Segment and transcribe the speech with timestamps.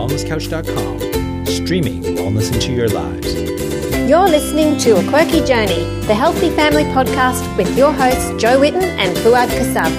[0.00, 3.34] wellnesscouch.com, streaming wellness into your lives.
[4.08, 8.82] You're listening to A Quirky Journey, the Healthy Family Podcast with your hosts Jo Whitton
[8.82, 9.92] and Fouad Kassab.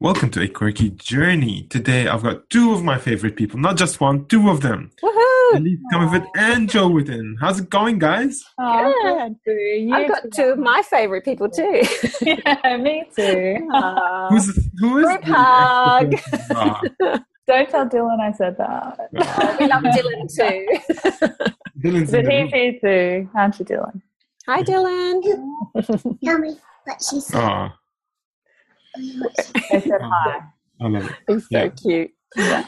[0.00, 1.68] Welcome to A Quirky Journey.
[1.70, 4.90] Today I've got two of my favorite people, not just one, two of them.
[5.00, 5.33] Woohoo!
[5.54, 7.36] Elyse with and Jo Whitton.
[7.40, 8.42] How's it going, guys?
[8.58, 9.36] Oh, Good.
[9.44, 9.92] good.
[9.92, 11.82] I've got two of my favourite people too.
[12.22, 13.68] yeah, me too.
[13.72, 14.28] Aw.
[14.30, 16.14] Who's who is Group the hug.
[16.54, 16.80] Ah,
[17.46, 18.98] Don't tell Dylan I said that.
[19.16, 20.66] Oh, we love Dylan too.
[21.80, 24.00] Dylan's But he's here too, aren't you, Dylan?
[24.46, 25.22] Hi, Dylan.
[26.24, 27.40] Tell me what she said.
[27.40, 27.76] Ah,
[28.96, 30.40] I said hi.
[30.80, 31.12] I love it.
[31.28, 31.68] He's so Yeah.
[31.68, 32.10] cute.
[32.36, 32.66] Yeah.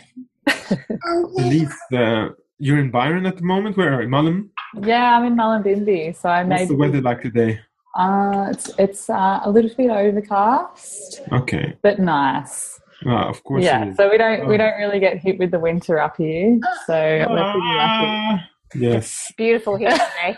[1.08, 2.28] Elyse, uh,
[2.59, 3.77] you're in Byron at the moment.
[3.77, 4.09] Where are you?
[4.09, 4.48] Mullum?
[4.83, 6.59] Yeah, I'm in Mullumbimby, so I made.
[6.60, 7.60] What's the weather like today?
[7.97, 11.74] uh, it's it's uh, a little bit overcast, Okay.
[11.83, 12.78] but nice.
[13.06, 13.64] Ah, of course.
[13.64, 13.97] Yeah, is.
[13.97, 14.58] so we don't we Oh.
[14.58, 18.06] don't really get hit with the winter up here, so we're pretty lucky.
[18.08, 19.33] Ah, yes.
[19.36, 20.36] Beautiful here today.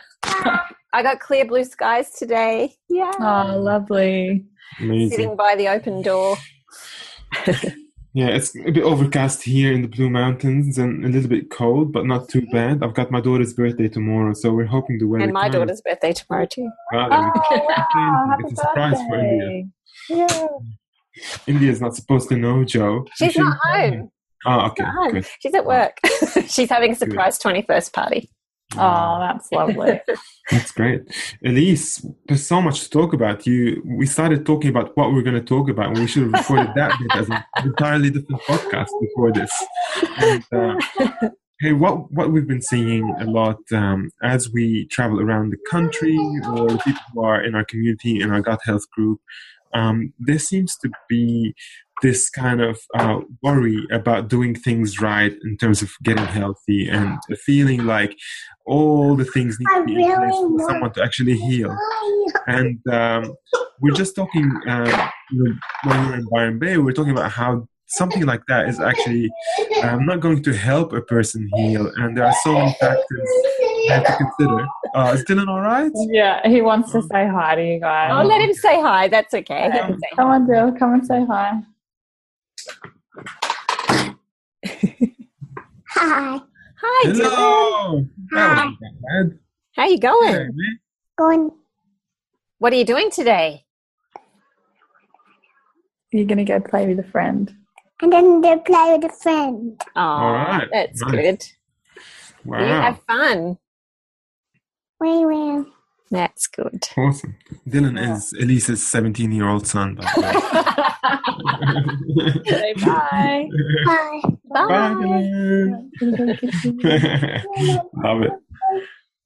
[0.92, 2.75] I got clear blue skies today.
[2.89, 3.12] Yeah.
[3.20, 4.45] Oh, lovely.
[4.81, 5.11] Amazing.
[5.11, 6.37] Sitting by the open door.
[8.19, 11.92] Yeah, it's a bit overcast here in the Blue Mountains and a little bit cold,
[11.92, 12.83] but not too bad.
[12.83, 15.22] I've got my daughter's birthday tomorrow, so we're hoping the weather.
[15.22, 16.69] And my daughter's birthday tomorrow too.
[16.92, 17.64] Ah, there we go.
[17.64, 19.69] Oh, wow, it's a surprise for India.
[20.11, 20.46] Yeah.
[21.46, 23.06] India's not supposed to know, Joe.
[23.14, 24.11] She's shouldn't home.
[24.44, 25.12] Ah, okay, Not home.
[25.12, 25.27] good.
[25.39, 25.96] She's at work.
[26.48, 28.30] She's having a surprise 21st party.
[28.77, 30.00] Oh, that's lovely.
[30.50, 31.02] That's great.
[31.44, 33.47] Elyse, there's so much to talk about.
[33.47, 36.33] You, we started talking about what we're going to talk about, and we should have
[36.33, 39.50] recorded that bit as an entirely different podcast before this.
[40.19, 41.28] And, uh,
[41.61, 46.16] hey, what what we've been seeing a lot um, as we travel around the country,
[46.46, 49.20] or the people who are in our community in our gut health group,
[49.74, 51.55] um, there seems to be
[52.03, 57.19] this kind of uh, worry about doing things right in terms of getting healthy and
[57.45, 58.17] feeling like
[58.67, 61.77] all the things need to be in place for someone to actually heal.
[62.47, 63.35] And um,
[63.81, 65.11] we're just talking um,
[65.85, 68.81] when we were in Byron Bay, we we're talking about how something like that is
[68.81, 69.31] actually
[69.83, 73.29] um, not going to help a person heal, and there are so many factors
[73.89, 74.67] have to consider.
[74.95, 75.91] Uh, is Dylan all right?
[76.11, 78.11] Yeah, he wants to say hi to you guys.
[78.13, 79.08] Oh, let him say hi.
[79.08, 79.70] That's okay.
[79.73, 80.73] He can say Come on, Bill.
[80.73, 81.63] Come and say hi.
[85.90, 86.40] Hi.
[86.80, 88.06] Hi, Hello.
[88.30, 89.39] That wasn't that.
[89.74, 90.33] How you going?
[90.33, 90.48] Hey.
[91.17, 91.51] Going.
[92.58, 93.64] What are you doing today?
[96.12, 97.52] You're gonna go play with a friend.
[98.01, 99.80] And then they play with a friend.
[99.96, 100.68] Oh, right.
[100.73, 101.11] that's Nice.
[101.12, 101.45] good.
[102.45, 102.61] Wow.
[102.61, 103.58] You have fun.
[105.01, 105.64] Wee wee.
[106.11, 106.85] That's good.
[106.96, 107.36] Awesome.
[107.69, 110.33] Dylan is Elyse's 17 year old son, by the way.
[112.46, 113.48] Say bye.
[113.86, 114.20] Hi.
[114.52, 115.91] Bye, Dylan.
[118.02, 118.33] Love it.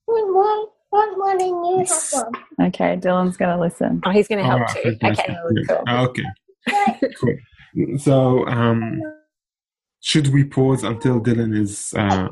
[0.06, 0.68] One more.
[0.90, 2.32] One more than you have one.
[2.68, 4.00] okay, Dylan's gonna listen.
[4.04, 4.94] Oh, he's going to help right, too.
[5.00, 5.30] fantastic.
[5.30, 5.38] Okay.
[5.66, 5.88] Good.
[5.88, 6.24] Okay.
[7.18, 7.36] Cool.
[7.98, 9.00] So, um,
[10.00, 12.28] should we pause until Dylan is uh,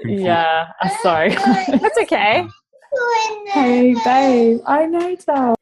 [0.00, 0.24] confused?
[0.24, 1.30] Yeah, I'm sorry.
[1.30, 2.46] That's okay.
[3.52, 4.60] Hey, babe.
[4.66, 5.54] I know that.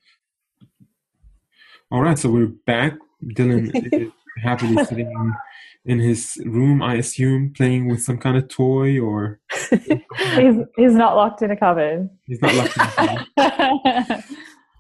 [1.91, 2.19] All right.
[2.19, 2.95] So we're back.
[3.35, 3.71] Dylan
[4.03, 4.11] is
[4.43, 5.35] happily sitting in,
[5.85, 9.41] in his room, I assume, playing with some kind of toy, or
[9.71, 12.09] He's he's not locked in a cupboard.
[12.27, 13.25] he's not lucky.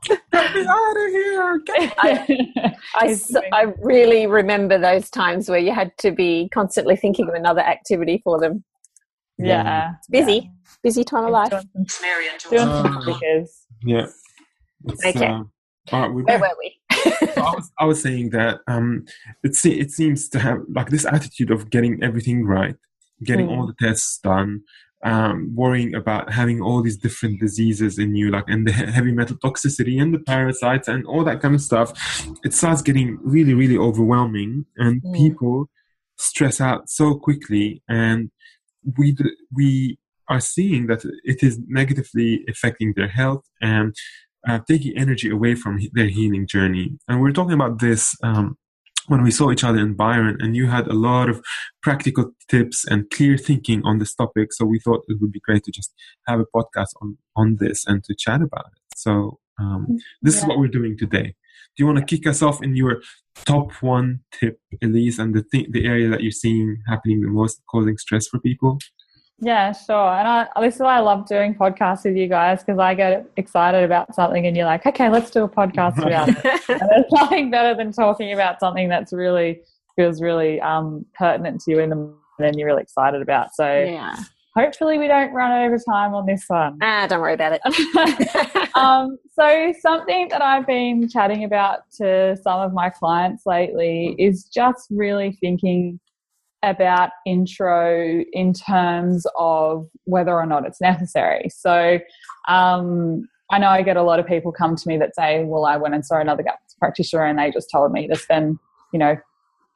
[0.02, 1.58] Get me out of here!
[1.66, 6.96] Get- I, He's s- I really remember those times where you had to be constantly
[6.96, 8.64] thinking of another activity for them.
[9.36, 10.50] yeah, It's busy.
[10.82, 11.50] Busy time of life.
[11.50, 13.66] Doing some, doing some stickers.
[13.84, 14.06] Yeah.
[14.86, 15.26] It's, Okay.
[15.26, 15.42] uh,
[15.92, 16.50] all right, we're Where back.
[16.52, 16.76] were we?
[17.34, 19.04] So I was, I was saying that um,
[19.42, 22.76] it, se- it seems to have like this attitude of getting everything right,
[23.24, 23.58] getting Mm.
[23.58, 24.62] all the tests done,
[25.04, 29.36] um, worrying about having all these different diseases in you, like and the heavy metal
[29.36, 31.92] toxicity and the parasites and all that kind of stuff.
[32.44, 35.14] It starts getting really, really overwhelming, and Mm.
[35.16, 35.68] people
[36.16, 38.30] stress out so quickly, and
[38.98, 39.98] we d- we
[40.30, 43.94] are seeing that it is negatively affecting their health and
[44.48, 46.96] uh, taking energy away from he- their healing journey.
[47.08, 48.56] And we're talking about this um,
[49.08, 51.42] when we saw each other in Byron, and you had a lot of
[51.82, 54.52] practical tips and clear thinking on this topic.
[54.52, 55.92] So we thought it would be great to just
[56.26, 58.80] have a podcast on on this and to chat about it.
[58.96, 61.34] So um, this is what we're doing today.
[61.76, 63.02] Do you want to kick us off in your
[63.44, 67.60] top one tip, Elyse, and the th- the area that you're seeing happening the most,
[67.70, 68.78] causing stress for people?
[69.40, 70.12] Yeah, sure.
[70.12, 73.26] And I, this is why I love doing podcasts with you guys because I get
[73.36, 76.62] excited about something and you're like, okay, let's do a podcast about it.
[76.68, 79.62] And there's nothing better than talking about something that's really
[79.96, 83.54] feels really um, pertinent to you in the moment and you're really excited about.
[83.54, 84.14] So Yeah.
[84.54, 86.78] hopefully we don't run over time on this one.
[86.82, 88.70] Ah, don't worry about it.
[88.76, 94.44] um, so something that I've been chatting about to some of my clients lately is
[94.44, 95.98] just really thinking
[96.62, 101.48] about intro in terms of whether or not it's necessary.
[101.48, 101.98] So
[102.48, 105.64] um, I know I get a lot of people come to me that say, "Well,
[105.64, 108.58] I went and saw another GAPS practitioner, and they just told me to spend,
[108.92, 109.16] you know."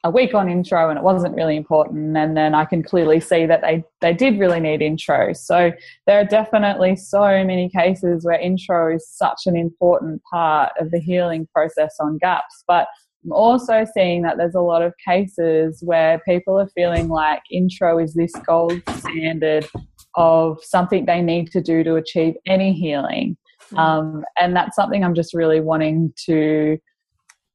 [0.03, 2.15] A week on intro, and it wasn't really important.
[2.15, 5.33] And then I can clearly see that they they did really need intro.
[5.33, 5.71] So
[6.05, 10.99] there are definitely so many cases where intro is such an important part of the
[10.99, 12.63] healing process on gaps.
[12.67, 12.87] But
[13.25, 17.97] I'm also seeing that there's a lot of cases where people are feeling like intro
[17.97, 19.67] is this gold standard
[20.15, 23.35] of something they need to do to achieve any healing.
[23.75, 26.77] Um, and that's something I'm just really wanting to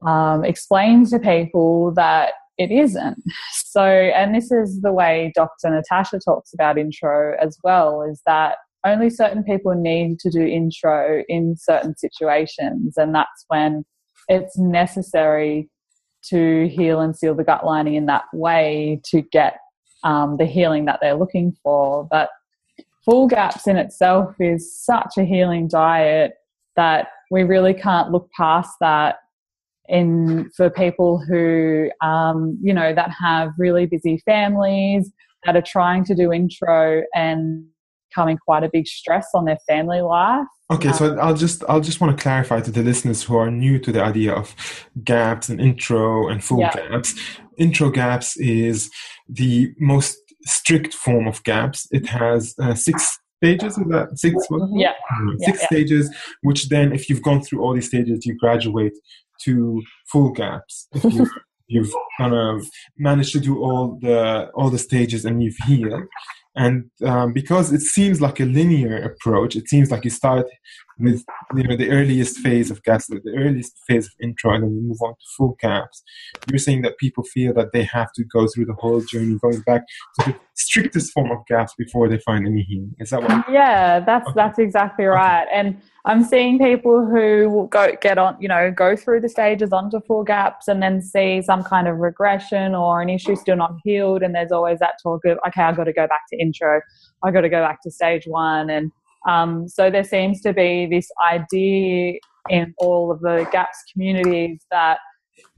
[0.04, 3.22] um, explain to people that it isn't.
[3.70, 5.70] So, and this is the way Dr.
[5.70, 11.22] Natasha talks about intro as well, is that only certain people need to do intro
[11.28, 13.84] in certain situations, and that's when
[14.30, 15.68] it's necessary
[16.22, 19.58] to heal and seal the gut lining in that way to get
[20.04, 22.06] um, the healing that they're looking for.
[22.10, 22.30] But
[23.04, 26.34] full gaps in itself is such a healing diet
[26.76, 29.16] that we really can't look past that
[29.88, 35.10] in for people who um, you know that have really busy families
[35.44, 37.64] that are trying to do intro and
[38.10, 42.00] becoming quite a big stress on their family life Okay, so I'll just I'll just
[42.00, 44.54] want to clarify to the listeners who are new to the idea of
[45.02, 47.14] gaps and intro and full gaps.
[47.58, 48.88] Intro gaps is
[49.28, 51.88] the most strict form of gaps.
[51.90, 53.78] It has uh, six stages.
[53.78, 54.36] Is that six?
[54.48, 54.70] what?
[54.74, 55.66] yeah Uh, Yeah, six yeah.
[55.66, 58.92] stages, which then, if you've gone through all these stages, you graduate
[59.42, 59.82] to
[60.12, 60.86] full gaps.
[60.94, 61.26] If you,
[61.66, 62.64] you've kind of
[62.96, 66.04] managed to do all the all the stages and you've healed,
[66.60, 70.46] and um, because it seems like a linear approach, it seems like you start
[71.00, 71.24] with
[71.56, 74.80] you know the earliest phase of gaps, the earliest phase of intro, and then we
[74.80, 76.02] move on to full gaps.
[76.50, 79.60] You're saying that people feel that they have to go through the whole journey, going
[79.62, 79.82] back
[80.20, 82.94] to the strictest form of gaps before they find any healing.
[82.98, 83.48] Is that what?
[83.50, 85.46] Yeah, that's that's exactly right.
[85.52, 89.72] And I'm seeing people who will go get on, you know, go through the stages
[89.72, 93.74] onto full gaps and then see some kind of regression or an issue still not
[93.84, 94.22] healed.
[94.22, 96.80] And there's always that talk of, okay, I've got to go back to intro,
[97.22, 98.70] I've got to go back to stage one.
[98.70, 98.90] And
[99.28, 102.14] um, so there seems to be this idea
[102.48, 104.98] in all of the gaps communities that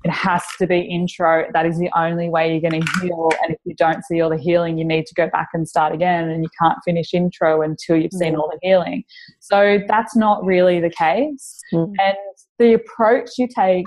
[0.04, 1.46] it has to be intro.
[1.52, 3.30] That is the only way you're going to heal.
[3.42, 5.94] And if you don't see all the healing, you need to go back and start
[5.94, 6.28] again.
[6.28, 9.04] And you can't finish intro until you've seen all the healing.
[9.38, 11.60] So that's not really the case.
[11.72, 11.92] Mm.
[12.00, 12.16] And
[12.58, 13.86] the approach you take,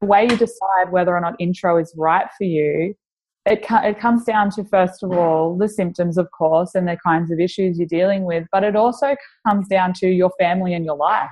[0.00, 2.94] the way you decide whether or not intro is right for you,
[3.50, 7.30] it, it comes down to, first of all, the symptoms, of course, and the kinds
[7.30, 8.46] of issues you're dealing with.
[8.52, 9.16] But it also
[9.46, 11.30] comes down to your family and your life.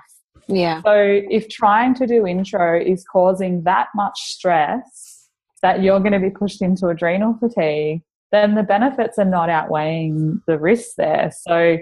[0.49, 0.83] Yeah.
[0.83, 5.29] So if trying to do intro is causing that much stress
[5.63, 8.03] that you're going to be pushed into adrenal fatigue,
[8.33, 11.31] then the benefits are not outweighing the risks there.
[11.47, 11.79] So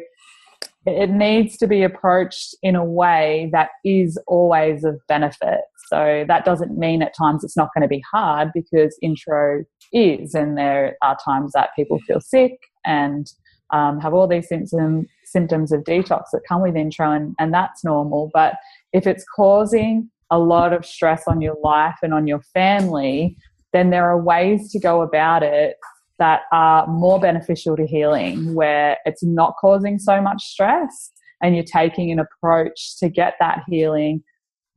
[0.86, 5.60] it needs to be approached in a way that is always of benefit.
[5.88, 10.34] So that doesn't mean at times it's not going to be hard because intro is,
[10.34, 12.52] and there are times that people feel sick
[12.84, 13.26] and
[13.72, 17.82] um, have all these symptoms symptoms of detox that come with intro, and, and that's
[17.82, 18.30] normal.
[18.32, 18.54] But
[18.92, 23.36] if it's causing a lot of stress on your life and on your family,
[23.72, 25.76] then there are ways to go about it
[26.18, 31.64] that are more beneficial to healing, where it's not causing so much stress, and you're
[31.64, 34.22] taking an approach to get that healing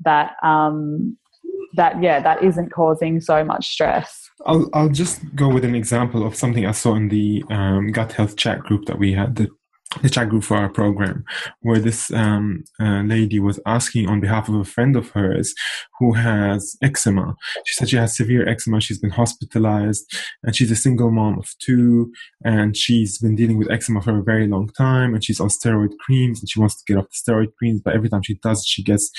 [0.03, 1.17] that um,
[1.75, 4.29] that yeah that isn't causing so much stress.
[4.45, 8.13] I'll I'll just go with an example of something I saw in the um, gut
[8.13, 9.49] health chat group that we had, the,
[10.01, 11.23] the chat group for our program,
[11.61, 15.53] where this um, uh, lady was asking on behalf of a friend of hers
[15.99, 17.35] who has eczema.
[17.65, 18.79] She said she has severe eczema.
[18.81, 20.05] She's been hospitalized,
[20.43, 22.11] and she's a single mom of two,
[22.43, 25.13] and she's been dealing with eczema for a very long time.
[25.13, 27.95] And she's on steroid creams, and she wants to get off the steroid creams, but
[27.95, 29.09] every time she does, she gets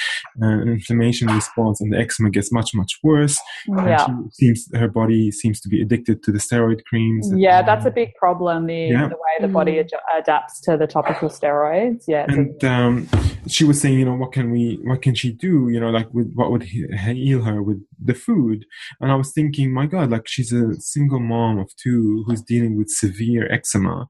[0.42, 3.38] uh, an inflammation response, and the eczema gets much much worse.
[3.66, 4.06] And Yeah.
[4.06, 4.12] she
[4.54, 7.30] seems her body seems to be addicted to the steroid creams.
[7.36, 8.66] Yeah, that's a big problem.
[8.66, 9.08] The, Yeah.
[9.08, 12.04] the way the body ad- adapts to the topical steroids.
[12.06, 13.08] Yeah, And um,
[13.46, 15.68] she was saying, you know, what can we, what can she do?
[15.72, 18.64] You know, like with what would he- heal her with the food?
[19.00, 22.76] And I was thinking, my God, like she's a single mom of two who's dealing
[22.78, 24.06] with severe eczema.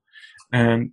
[0.52, 0.90] and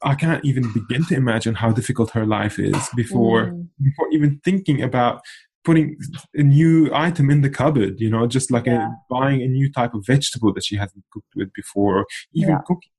[0.00, 3.66] I can't even begin to imagine how difficult her life is before Mm.
[3.88, 5.16] before even thinking about
[5.64, 5.96] putting
[6.34, 7.94] a new item in the cupboard.
[8.04, 8.86] You know, just like Yeah.
[8.86, 12.06] a, buying a new type of vegetable that she hasn't cooked with before, or
[12.40, 12.60] even Yeah.
[12.68, 12.92] cooking.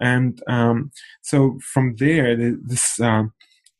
[0.00, 0.90] And um,
[1.22, 3.32] so from there, this um,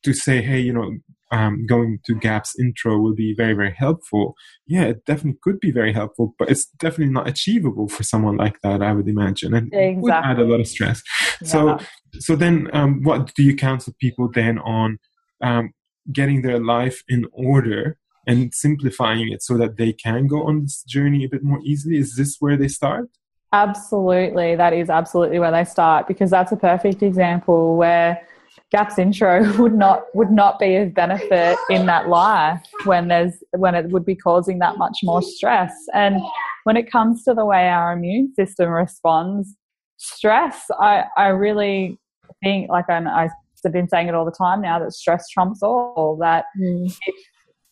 [0.02, 0.90] to say, hey, you know,
[1.32, 4.34] um, going to GAPS intro will be very, very helpful.
[4.66, 8.60] Yeah, it definitely could be very helpful, but it's definitely not achievable for someone like
[8.62, 11.02] that, I would imagine, and it would add a lot of stress.
[11.44, 11.78] So,
[12.18, 14.98] so then, um, what do you counsel people then on
[15.40, 15.72] um,
[16.12, 17.96] getting their life in order
[18.26, 21.96] and simplifying it so that they can go on this journey a bit more easily?
[21.96, 23.08] Is this where they start?
[23.52, 28.20] Absolutely, that is absolutely where they start because that's a perfect example where
[28.70, 33.74] GAPS intro would not would not be of benefit in that life when there's when
[33.74, 35.72] it would be causing that much more stress.
[35.94, 36.20] And
[36.64, 39.56] when it comes to the way our immune system responds,
[39.96, 41.98] stress, I I really
[42.42, 43.30] think like I'm, I've
[43.72, 46.16] been saying it all the time now that stress trumps all.
[46.20, 46.86] That mm.
[46.86, 47.14] if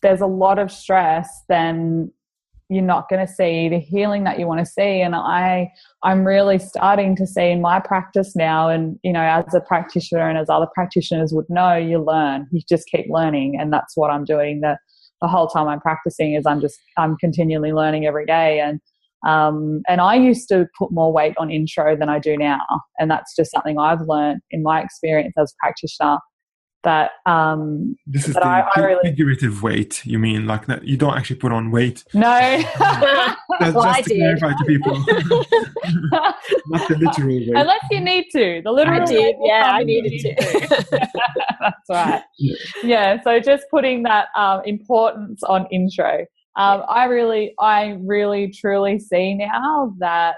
[0.01, 2.11] there's a lot of stress, then
[2.69, 5.01] you're not going to see the healing that you want to see.
[5.01, 5.71] And i
[6.03, 10.29] i'm really starting to see in my practice now and you know as a practitioner
[10.29, 12.47] and as other practitioners would know you learn.
[12.51, 14.61] You just keep learning and that's what i'm doing.
[14.61, 14.77] The
[15.21, 18.59] the whole time i'm practicing is i'm just i'm continually learning every day.
[18.59, 18.79] And
[19.27, 22.61] um, and I used to put more weight on intro than I do now,
[22.99, 26.19] and that's just something I've learned in my experience as a practitioner.
[26.83, 30.05] That um, This is But the I- I really- figurative weight.
[30.05, 30.85] You mean like that?
[30.87, 32.05] You don't actually put on weight.
[32.13, 32.29] no,
[32.79, 34.17] That's Well, I to did.
[34.39, 34.93] clarify to people,
[36.11, 37.49] not the literal weight.
[37.55, 38.61] unless you need to.
[38.63, 39.17] The literal I did.
[39.17, 41.07] weight Yeah, I needed to.
[41.59, 42.23] That's right.
[42.37, 42.55] Yeah.
[42.83, 43.21] Yeah.
[43.23, 46.25] So just putting that um, importance on intro.
[46.55, 50.35] Um, I really, I really, truly see now that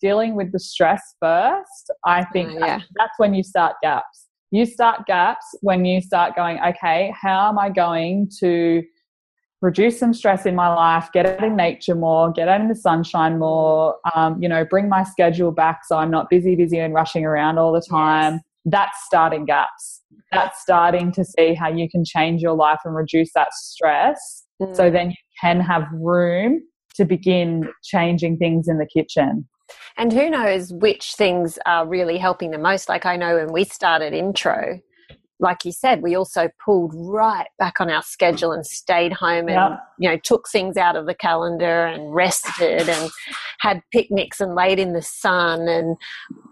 [0.00, 1.90] dealing with the stress first.
[2.04, 2.80] I think Oh, yeah.
[2.96, 4.21] that's when you start gaps.
[4.52, 8.82] You start gaps when you start going, okay, how am I going to
[9.62, 12.74] reduce some stress in my life, get out in nature more, get out in the
[12.74, 16.92] sunshine more, um, you know, bring my schedule back so I'm not busy, busy and
[16.92, 18.40] rushing around all the time.
[18.66, 20.02] That's starting gaps.
[20.32, 24.44] That's starting to see how you can change your life and reduce that stress.
[24.60, 24.76] Mm.
[24.76, 26.60] So then you can have room
[26.96, 29.48] to begin changing things in the kitchen.
[29.96, 32.88] And who knows which things are really helping the most?
[32.88, 34.80] Like I know when we started intro,
[35.42, 39.50] like you said, we also pulled right back on our schedule and stayed home and
[39.50, 39.76] Yeah.
[39.98, 43.10] you know took things out of the calendar and rested and
[43.58, 45.96] had picnics and laid in the sun and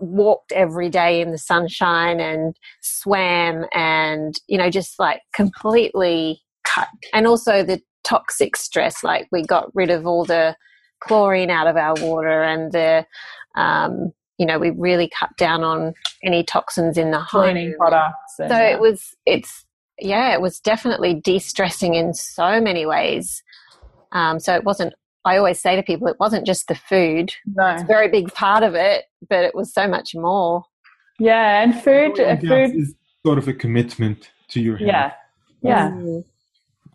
[0.00, 6.88] walked every day in the sunshine and swam and you know just like completely cut
[7.14, 10.56] and also the toxic stress like we got rid of all the
[11.00, 13.06] chlorine out of our water and the
[13.56, 18.38] um, you know we really cut down on any toxins in the Cleaning home products.
[18.38, 18.68] And, so yeah.
[18.68, 19.64] it was it's
[19.98, 23.42] yeah it was definitely de-stressing in so many ways
[24.12, 24.94] um, so it wasn't
[25.26, 27.66] i always say to people it wasn't just the food no.
[27.66, 30.64] it's a very big part of it but it was so much more
[31.18, 32.94] Yeah, and food, Going on food, is
[33.26, 34.88] sort of a commitment to your health.
[34.88, 35.12] yeah,
[35.62, 35.90] yeah.
[35.90, 36.24] Mm.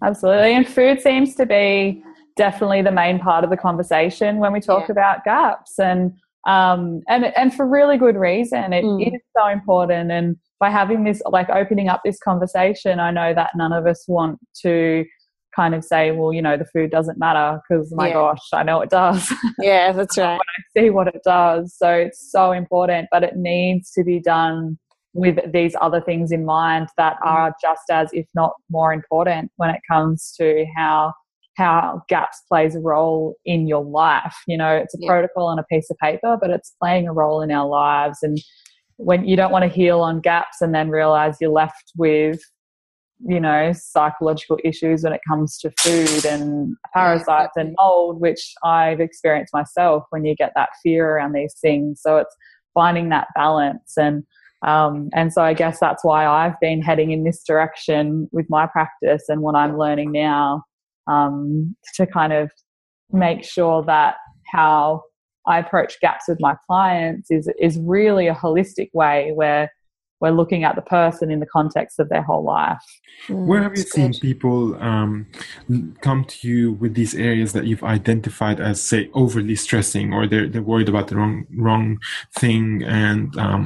[0.04, 0.54] Absolutely.
[0.56, 2.04] And food seems to be
[2.36, 4.92] definitely the main part of the conversation when we talk Yeah.
[4.94, 6.14] about gaps and
[6.48, 8.72] um and and for really good reason.
[8.74, 9.20] It is Mm.
[9.38, 13.74] so important and by having this like opening up this conversation, I know that none
[13.74, 15.06] of us want to
[15.56, 18.14] kind of say, well, you know, the food doesn't matter because my Yeah.
[18.14, 19.32] gosh, I know it does.
[19.60, 21.76] yeah that's right I see what it does.
[21.78, 24.78] So it's so important, but it needs to be done
[25.14, 29.70] with these other things in mind that are just as, if not more important, when
[29.70, 31.14] it comes to how
[31.56, 34.36] how gaps plays a role in your life.
[34.48, 35.08] You know, it's a Yeah.
[35.08, 38.20] protocol on a piece of paper, but it's playing a role in our lives.
[38.22, 38.38] And
[38.98, 42.40] when you don't want to heal on gaps and then realize you're left with
[43.28, 49.00] you know psychological issues when it comes to food and parasites and mold which i've
[49.00, 52.36] experienced myself when you get that fear around these things so it's
[52.74, 54.24] finding that balance and
[54.68, 58.68] um, and so i guess that's why i've been heading in this direction with my
[58.68, 60.62] practice and what i'm learning now
[61.08, 62.52] um, to kind of
[63.12, 64.16] make sure that
[64.52, 65.02] how
[65.48, 69.70] i approach gaps with my clients is is really a holistic way where
[70.26, 72.82] we're looking at the person in the context of their whole life
[73.30, 74.22] Where have you seen good.
[74.22, 75.28] people um,
[76.02, 80.50] come to you with these areas that you've identified as, say, overly stressing, or they're
[80.52, 82.00] they're worried about the wrong wrong
[82.40, 82.84] thing?
[82.84, 83.62] And um,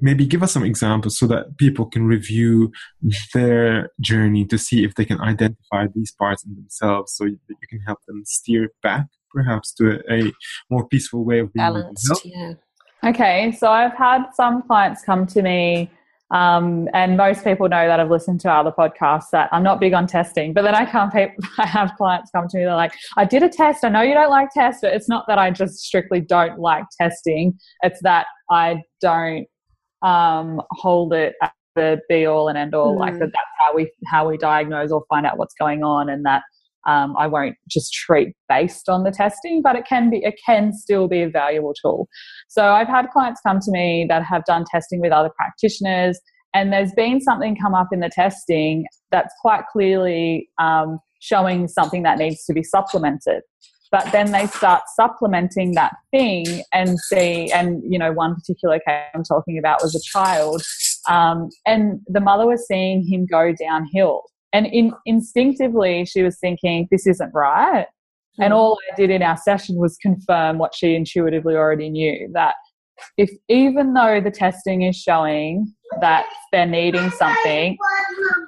[0.00, 2.72] maybe give us some examples so that people can review
[3.34, 7.68] their journey to see if they can identify these parts in themselves, so that you
[7.68, 10.32] can help them steer back, perhaps, to a, a
[10.70, 12.22] more peaceful way of being balanced health.
[12.24, 12.52] yeah
[13.04, 15.90] Okay, so I've had some clients come to me,
[16.30, 19.94] um, and most people know that I've listened to other podcasts that I'm not big
[19.94, 20.52] on testing.
[20.52, 21.12] But then I can't.
[21.58, 22.64] I have clients come to me.
[22.64, 23.84] They're like, "I did a test.
[23.84, 26.84] I know you don't like tests, but it's not that I just strictly don't like
[27.00, 27.56] testing.
[27.82, 29.46] It's that I don't
[30.02, 32.96] um, hold it as the be all and end all.
[32.96, 33.00] Mm.
[33.00, 33.20] Like that.
[33.20, 36.42] That's how we how we diagnose or find out what's going on, and that
[36.86, 40.72] um, I won't just treat based on the testing, but it can be it can
[40.72, 42.08] still be a valuable tool.
[42.48, 46.18] So I've had clients come to me that have done testing with other practitioners,
[46.54, 52.02] and there's been something come up in the testing that's quite clearly um, showing something
[52.04, 53.42] that needs to be supplemented.
[53.92, 59.04] But then they start supplementing that thing and see, and you know, one particular case
[59.14, 60.62] I'm talking about was a child,
[61.08, 64.22] um, and the mother was seeing him go downhill
[64.56, 67.84] and in, instinctively, she was thinking, this isn't right.
[68.40, 68.44] Mm.
[68.46, 72.54] And all I did in our session was confirm what she intuitively already knew that
[73.18, 75.70] if even though the testing is showing
[76.00, 77.76] that they're needing something,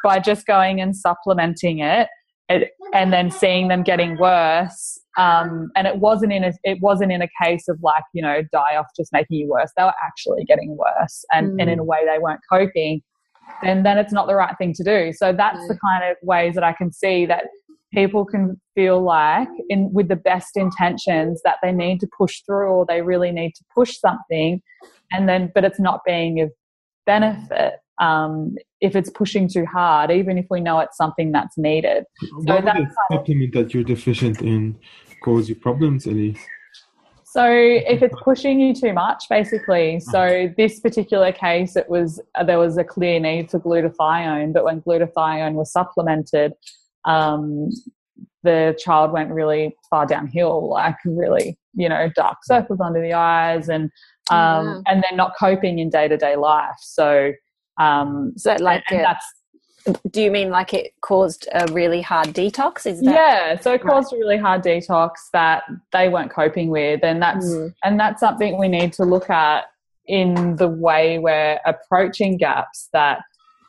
[0.02, 2.08] by just going and supplementing it,
[2.48, 7.12] it and then seeing them getting worse, um, and it wasn't in a it wasn't
[7.12, 9.70] in a case of like you know die off just making you worse.
[9.76, 11.60] They were actually getting worse, and, mm.
[11.60, 13.02] and in a way they weren't coping
[13.62, 15.12] then then it's not the right thing to do.
[15.12, 17.44] So that's the kind of ways that I can see that
[17.92, 22.68] people can feel like in with the best intentions that they need to push through
[22.68, 24.62] or they really need to push something.
[25.12, 26.50] And then but it's not being of
[27.06, 32.04] benefit um, if it's pushing too hard even if we know it's something that's needed.
[32.32, 34.78] What so that's supplement that you're deficient in
[35.24, 36.38] cause you problems Elyse
[37.38, 42.42] so if it's pushing you too much, basically, so this particular case, it was uh,
[42.42, 46.54] there was a clear need for glutathione, but when glutathione was supplemented,
[47.04, 47.70] um,
[48.42, 53.68] the child went really far downhill, like really, you know, dark circles under the eyes,
[53.68, 53.84] and
[54.32, 54.92] um, yeah.
[54.92, 56.74] and then not coping in day to day life.
[56.80, 57.30] So,
[57.78, 59.24] um, so like and, and that's
[60.10, 63.82] do you mean like it caused a really hard detox is that yeah so it
[63.82, 64.18] caused right.
[64.18, 67.72] a really hard detox that they weren't coping with and that's mm.
[67.84, 69.66] and that's something we need to look at
[70.06, 73.20] in the way we're approaching gaps that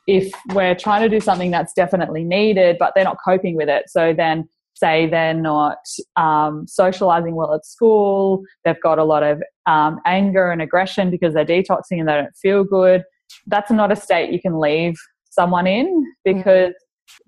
[0.08, 3.90] if we're trying to do something that's definitely needed but they're not coping with it
[3.90, 5.80] so then say they're not
[6.16, 11.34] um, socializing well at school they've got a lot of um, anger and aggression because
[11.34, 13.04] they're detoxing and they don't feel good
[13.48, 14.96] that's not a state you can leave
[15.30, 16.74] someone in because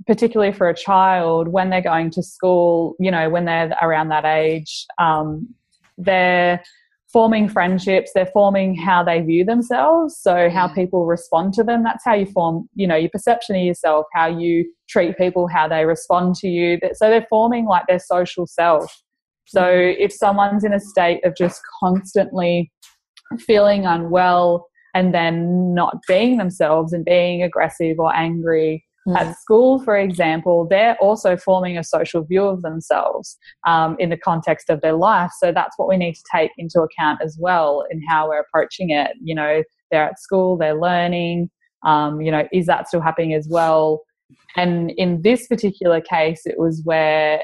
[0.05, 4.25] particularly for a child when they're going to school you know when they're around that
[4.25, 5.47] age um,
[5.97, 6.61] they're
[7.11, 10.17] forming friendships they're forming how they view themselves.
[10.17, 13.63] So how people respond to them that's how you form you know your perception of
[13.63, 16.79] yourself how you treat people how they respond to you.
[16.93, 19.01] So they're forming like their social self.
[19.45, 22.71] So if someone's in a state of just constantly
[23.39, 28.86] feeling unwell and then not being themselves and being aggressive or angry.
[29.08, 29.17] Mm.
[29.17, 34.17] At school, for example, they're also forming a social view of themselves um, in the
[34.17, 35.32] context of their life.
[35.39, 38.91] So that's what we need to take into account as well in how we're approaching
[38.91, 39.12] it.
[39.23, 41.49] You know, they're at school, they're learning.
[41.84, 44.01] Um, you know, is that still happening as well?
[44.56, 47.41] And in this particular case, it was where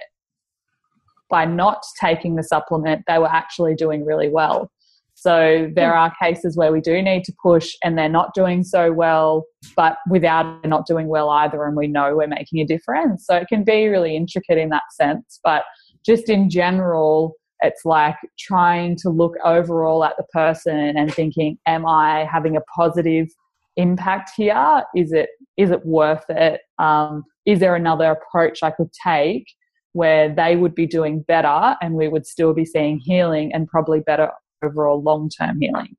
[1.30, 4.72] by not taking the supplement, they were actually doing really well.
[5.20, 8.94] So there are cases where we do need to push and they're not doing so
[8.94, 13.26] well, but without not doing well either, and we know we're making a difference.
[13.26, 15.40] So it can be really intricate in that sense.
[15.44, 15.64] But
[16.06, 21.88] just in general, it's like trying to look overall at the person and thinking, am
[21.88, 23.28] I having a positive
[23.76, 24.84] impact here?
[24.96, 26.62] Is it is it worth it?
[26.78, 29.48] Um, is there another approach I could take
[29.94, 34.00] where they would be doing better and we would still be seeing healing and probably
[34.00, 34.30] better
[34.64, 35.96] overall long term healing.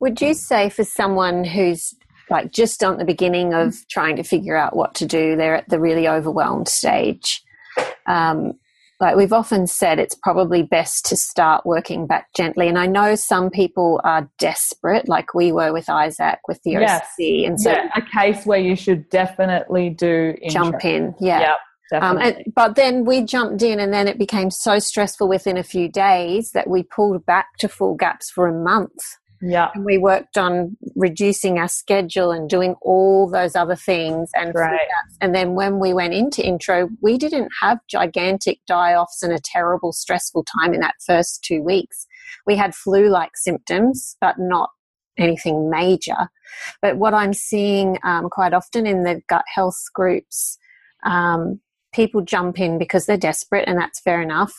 [0.00, 1.94] Would you say for someone who's
[2.28, 5.68] like just on the beginning of trying to figure out what to do, they're at
[5.68, 7.42] the really overwhelmed stage?
[8.06, 8.54] Um,
[8.98, 12.66] like we've often said, it's probably best to start working back gently.
[12.66, 17.06] And I know some people are desperate, like we were with Isaac with the yes.
[17.18, 21.14] And so yeah, a case where you should definitely do jump in.
[21.20, 21.40] Yeah.
[21.40, 21.58] Yep.
[21.92, 25.62] Um, and, but then we jumped in, and then it became so stressful within a
[25.62, 28.98] few days that we pulled back to full gaps for a month.
[29.42, 29.68] Yeah.
[29.74, 34.30] And we worked on reducing our schedule and doing all those other things.
[34.34, 34.80] And, right.
[35.20, 39.38] and then when we went into intro, we didn't have gigantic die offs and a
[39.38, 42.06] terrible, stressful time in that first two weeks.
[42.46, 44.70] We had flu like symptoms, but not
[45.18, 46.30] anything major.
[46.80, 50.58] But what I'm seeing um, quite often in the gut health groups,
[51.04, 51.60] um,
[51.96, 54.52] people jump in because they're desperate, and that's fair enough.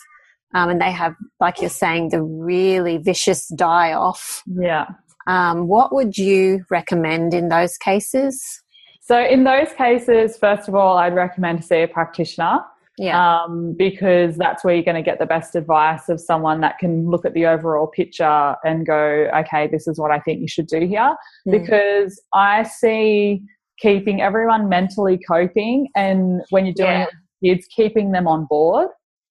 [0.54, 4.42] um, and they have, like you're saying, the really vicious die off.
[4.46, 4.86] Yeah.
[5.26, 8.62] Um, what would you recommend in those cases?
[9.02, 12.60] So, in those cases, first of all, I'd recommend to see a practitioner.
[13.00, 13.16] Yeah.
[13.44, 17.08] Um, because that's where you're going to get the best advice of someone that can
[17.08, 20.66] look at the overall picture and go, okay, this is what I think you should
[20.66, 21.14] do here.
[21.46, 21.52] Mm.
[21.52, 23.42] Because I see
[23.78, 27.04] keeping everyone mentally coping and when you're doing Yeah.
[27.04, 27.10] it
[27.42, 28.88] kids, keeping them on board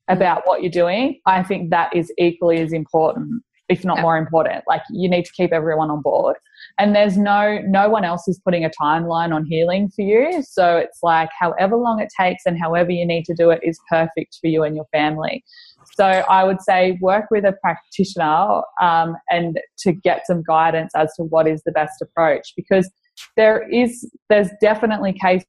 [0.08, 4.64] about what you're doing, I think that is equally as important, if not more important.
[4.68, 6.38] Like you need to keep everyone on board.
[6.78, 10.44] And there's no no one else is putting a timeline on healing for you.
[10.44, 13.80] So it's like however long it takes and however you need to do it is
[13.90, 15.44] perfect for you and your family.
[15.96, 21.14] So I would say work with a practitioner um, and to get some guidance as
[21.16, 22.90] to what is the best approach because
[23.36, 25.48] there is there's definitely cases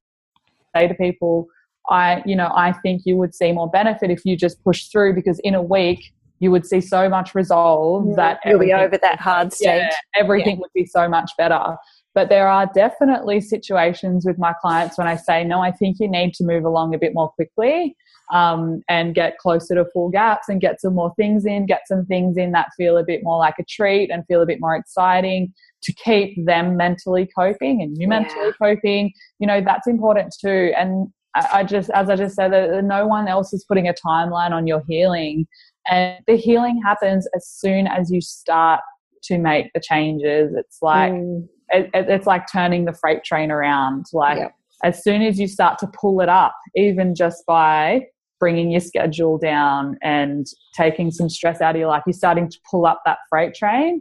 [0.77, 1.47] say to people
[1.91, 5.15] I you know I think you would see more benefit if you just push through
[5.15, 9.19] because in a week you would see so much resolve that You'll be over that
[9.19, 9.67] hard stage.
[9.67, 11.77] yeah, everything would be so much better.
[12.15, 16.09] But there are definitely situations with my clients when I say, no, I think you
[16.09, 17.97] need to move along a bit more quickly
[18.33, 22.07] um, and get closer to full gaps and get some more things in, get some
[22.07, 24.77] things in that feel a bit more like a treat and feel a bit more
[24.77, 28.21] exciting to keep them mentally coping and you Yeah.
[28.21, 29.13] mentally coping.
[29.41, 30.73] You know, that's important too.
[30.77, 32.51] And I, I just, as I just said,
[32.85, 35.47] no one else is putting a timeline on your healing.
[35.91, 38.81] And the healing happens as soon as you start
[39.25, 40.53] to make the changes.
[40.57, 41.49] It's like Mm.
[41.71, 44.07] it, it- it's like turning the freight train around.
[44.13, 44.53] Like Yep.
[44.85, 48.03] as soon as you start to pull it up, even just by
[48.41, 52.59] bringing your schedule down and taking some stress out of your life, you're starting to
[52.71, 54.01] pull up that freight train.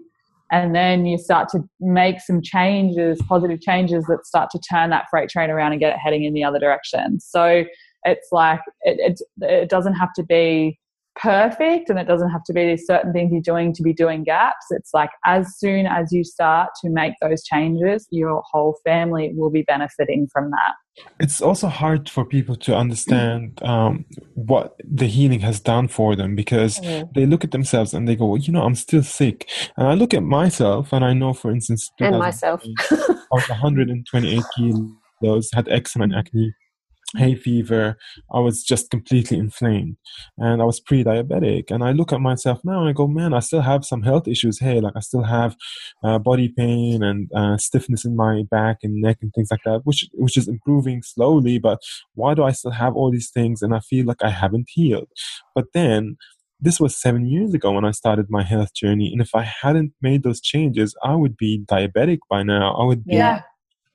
[0.51, 5.05] And then you start to make some changes, positive changes that start to turn that
[5.09, 7.19] freight train around and get it heading in the other direction.
[7.19, 7.65] So
[8.03, 10.79] it's like it, it, it doesn't have to be
[11.21, 14.23] perfect and it doesn't have to be these certain things you're doing to be doing
[14.23, 14.65] gaps.
[14.71, 19.49] It's like as soon as you start to make those changes, your whole family will
[19.49, 20.73] be benefiting from that.
[21.19, 26.35] it's also hard for people to understand um, what the healing has done for them
[26.35, 26.79] because
[27.15, 29.47] they look at themselves and they go, well, you know, I'm still sick.
[29.77, 32.63] And I look at myself and I know, for instance, And myself.
[32.91, 32.95] I
[33.31, 36.53] was 128 kilos, had eczema and acne,
[37.15, 37.97] hay fever.
[38.33, 39.97] I was just completely inflamed
[40.37, 41.71] and I was pre diabetic.
[41.71, 44.27] And I look at myself now and I go, man, I still have some health
[44.27, 44.59] issues.
[44.59, 45.55] Hey, like I still have
[46.03, 49.81] uh, body pain and uh, stiffness in my back and neck and things like that,
[49.83, 51.59] which, which is improving slowly.
[51.59, 51.79] But
[52.15, 53.61] why do I still have all these things?
[53.61, 55.07] And I feel like I haven't healed.
[55.55, 56.17] But then,
[56.59, 59.11] this was seven years ago when I started my health journey.
[59.11, 62.73] And if I hadn't made those changes, I would be diabetic by now.
[62.75, 63.43] I would be Yeah.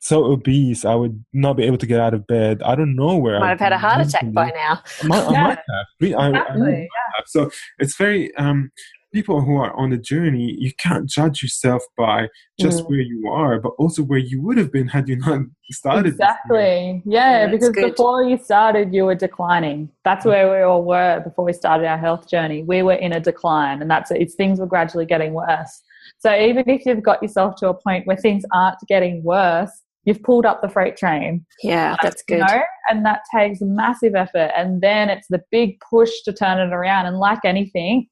[0.03, 2.61] So obese, I would not be able to get out of bed.
[2.65, 4.83] I don't know where Might I'd have had a heart attack by now.
[5.01, 5.43] I might, I Yeah.
[5.45, 5.87] might have.
[6.01, 7.25] Re- I- I Exactly, have.
[7.27, 8.73] So it's very um,
[9.15, 10.57] people who are on the journey.
[10.59, 12.27] You can't judge yourself by
[12.59, 12.88] just Mm.
[12.91, 16.07] where you are, but also where you would have been had you not started.
[16.07, 17.01] Exactly.
[17.07, 17.91] Yeah, Yeah, because good.
[17.93, 19.88] before you started, you were declining.
[20.05, 22.65] That's where we all were before we started our health journey.
[22.65, 25.81] We were in a decline, and that's it's things were gradually getting worse.
[26.19, 29.71] So even if you've got yourself to a point where things aren't getting worse,
[30.05, 31.45] you've pulled up the freight train.
[31.62, 32.47] Yeah, that's you good.
[32.47, 34.51] know, and that takes massive effort.
[34.57, 37.07] And then it's the big push to turn it around.
[37.07, 38.09] And like anything,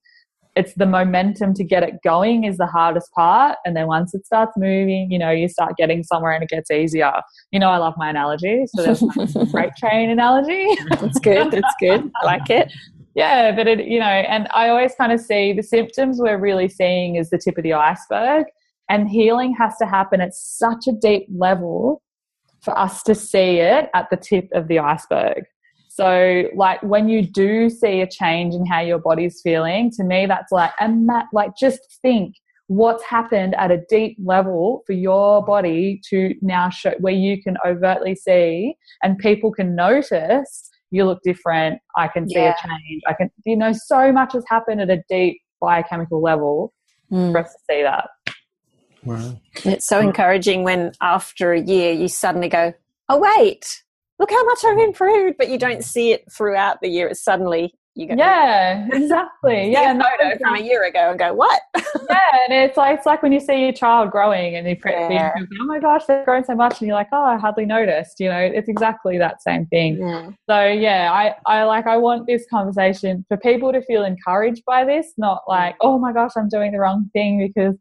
[0.56, 3.58] it's the momentum to get it going is the hardest part.
[3.64, 6.70] And then once it starts moving, you know, you start getting somewhere and it gets
[6.70, 7.12] easier.
[7.52, 8.64] You know, I love my analogy.
[8.66, 10.68] So there's my freight train analogy.
[10.90, 11.50] That's good.
[11.50, 12.10] That's good.
[12.22, 12.72] I like it.
[13.14, 16.68] yeah, but it, you know, and I always kind of see the symptoms we're really
[16.68, 18.46] seeing is the tip of the iceberg.
[18.90, 22.02] And healing has to happen at such a deep level
[22.62, 25.44] for us to see it at the tip of the iceberg.
[25.88, 30.26] So, like when you do see a change in how your body's feeling, to me,
[30.26, 32.34] that's like, and that, like, just think
[32.68, 37.56] what's happened at a deep level for your body to now show where you can
[37.66, 41.80] overtly see and people can notice you look different.
[41.96, 42.54] I can see Yeah.
[42.64, 43.02] a change.
[43.06, 46.72] I can, you know, so much has happened at a deep biochemical level
[47.12, 47.32] Mm.
[47.32, 48.08] for us to see that.
[49.04, 49.38] Wow.
[49.64, 52.74] It's so encouraging when after a year you suddenly go,
[53.08, 53.82] oh, wait,
[54.18, 55.84] look how much I've improved, but you don't mm.
[55.84, 57.08] see it throughout the year.
[57.08, 59.72] It's suddenly you go, Yeah, exactly.
[59.72, 61.60] Yeah, a no, photo from a year ago and go, what?
[61.74, 64.92] yeah, and it's like it's like when you see your child growing and you pre-
[64.92, 65.32] Yeah.
[65.36, 67.66] you go, oh my gosh, they've grown so much, and you're like, oh, I hardly
[67.66, 68.20] noticed.
[68.20, 69.98] You know, it's exactly that same thing.
[69.98, 70.30] Yeah.
[70.48, 74.84] So yeah, I, I like I want this conversation for people to feel encouraged by
[74.84, 75.78] this, not like, mm.
[75.80, 77.76] oh my gosh, I'm doing the wrong thing because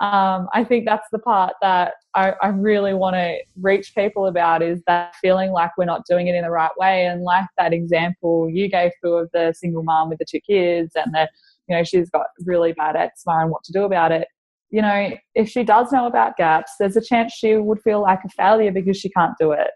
[0.00, 4.60] um, I think that's the part that I, I really want to reach people about
[4.60, 7.06] is that feeling like we're not doing it in the right way.
[7.06, 10.92] And like that example you gave through of the single mom with the two kids
[10.96, 11.30] and that,
[11.68, 14.26] you know, she's got really bad eczema and what to do about it.
[14.70, 18.20] You know, if she does know about gaps, there's a chance she would feel like
[18.24, 19.70] a failure because she can't do it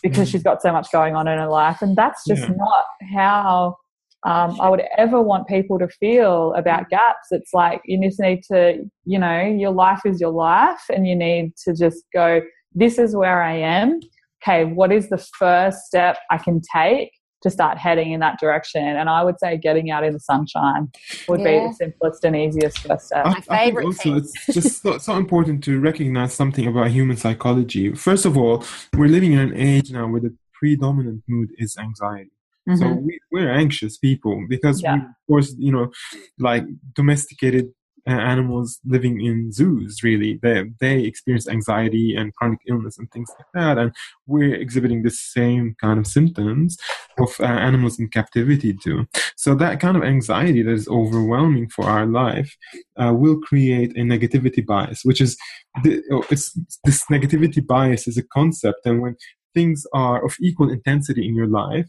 [0.00, 0.32] because mm.
[0.32, 1.82] she's got so much going on in her life.
[1.82, 2.54] And that's just yeah.
[2.56, 2.84] not
[3.16, 3.76] how
[4.24, 7.28] um, I would ever want people to feel about gaps.
[7.30, 11.14] It's like you just need to, you know, your life is your life, and you
[11.14, 12.40] need to just go,
[12.74, 14.00] this is where I am.
[14.42, 17.10] Okay, what is the first step I can take
[17.42, 18.82] to start heading in that direction?
[18.82, 20.88] And I would say getting out in the sunshine
[21.28, 21.60] would yeah.
[21.60, 23.26] be the simplest and easiest first step.
[23.26, 24.16] My I, favorite also, thing.
[24.16, 27.92] it's just so, so important to recognize something about human psychology.
[27.94, 28.64] First of all,
[28.96, 32.30] we're living in an age now where the predominant mood is anxiety
[32.68, 32.80] Mm-hmm.
[32.80, 34.94] So we, we're anxious people because yeah.
[34.94, 35.90] we, of course, you know,
[36.38, 37.66] like domesticated
[38.08, 43.28] uh, animals living in zoos really they they experience anxiety and chronic illness and things
[43.36, 43.92] like that and
[44.26, 46.76] we're exhibiting the same kind of symptoms
[47.18, 51.84] of uh, animals in captivity too so that kind of anxiety that is overwhelming for
[51.84, 52.56] our life
[52.96, 55.36] uh, will create a negativity bias which is
[55.82, 59.16] the, oh, it's this negativity bias is a concept and when
[59.52, 61.88] things are of equal intensity in your life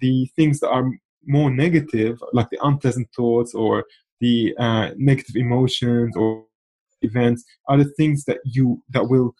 [0.00, 0.90] the things that are
[1.26, 3.84] more negative, like the unpleasant thoughts or
[4.20, 6.44] the uh, negative emotions or
[7.02, 9.34] events, are the things that you that will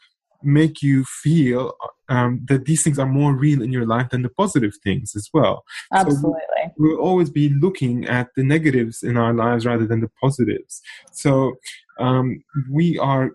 [0.44, 1.72] make you feel
[2.08, 5.28] um, that these things are more real in your life than the positive things as
[5.32, 5.64] well.
[5.94, 6.40] Absolutely.
[6.60, 10.82] So we'll always be looking at the negatives in our lives rather than the positives.
[11.12, 11.54] So
[11.98, 13.30] um, we are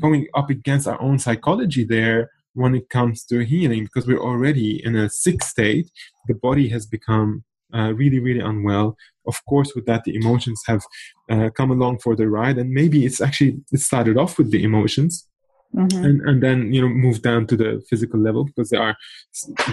[0.00, 4.84] going up against our own psychology there when it comes to healing because we're already
[4.84, 5.90] in a sick state.
[6.28, 8.96] The body has become uh, really, really unwell.
[9.26, 10.82] Of course, with that, the emotions have
[11.30, 14.64] uh, come along for the ride, and maybe it's actually it started off with the
[14.64, 15.28] emotions,
[15.74, 16.04] mm-hmm.
[16.04, 18.96] and and then you know moved down to the physical level because they are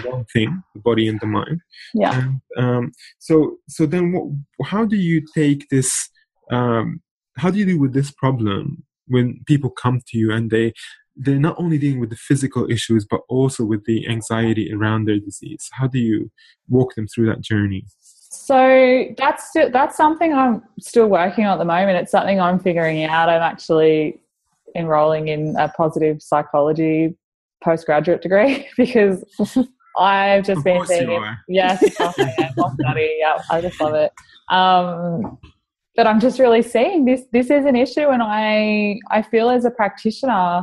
[0.04, 1.60] one thing, the body and the mind.
[1.94, 2.22] Yeah.
[2.22, 6.08] And, um, so so then, what, how do you take this?
[6.50, 7.00] Um,
[7.36, 10.72] how do you deal with this problem when people come to you and they
[11.18, 15.18] they're not only dealing with the physical issues but also with the anxiety around their
[15.18, 15.68] disease.
[15.72, 16.30] How do you
[16.68, 17.84] walk them through that journey?
[18.30, 21.98] So that's that's something i'm still working on at the moment.
[21.98, 23.28] It's something i'm figuring out.
[23.28, 24.20] I'm actually
[24.76, 27.16] enrolling in a positive psychology
[27.64, 29.24] postgraduate degree because
[29.98, 33.16] i've just of been seeing yes study.
[33.18, 34.12] Yeah i just love it.
[34.50, 35.38] Um,
[35.96, 39.64] but i'm just really seeing this this is an issue and i i feel as
[39.64, 40.62] a practitioner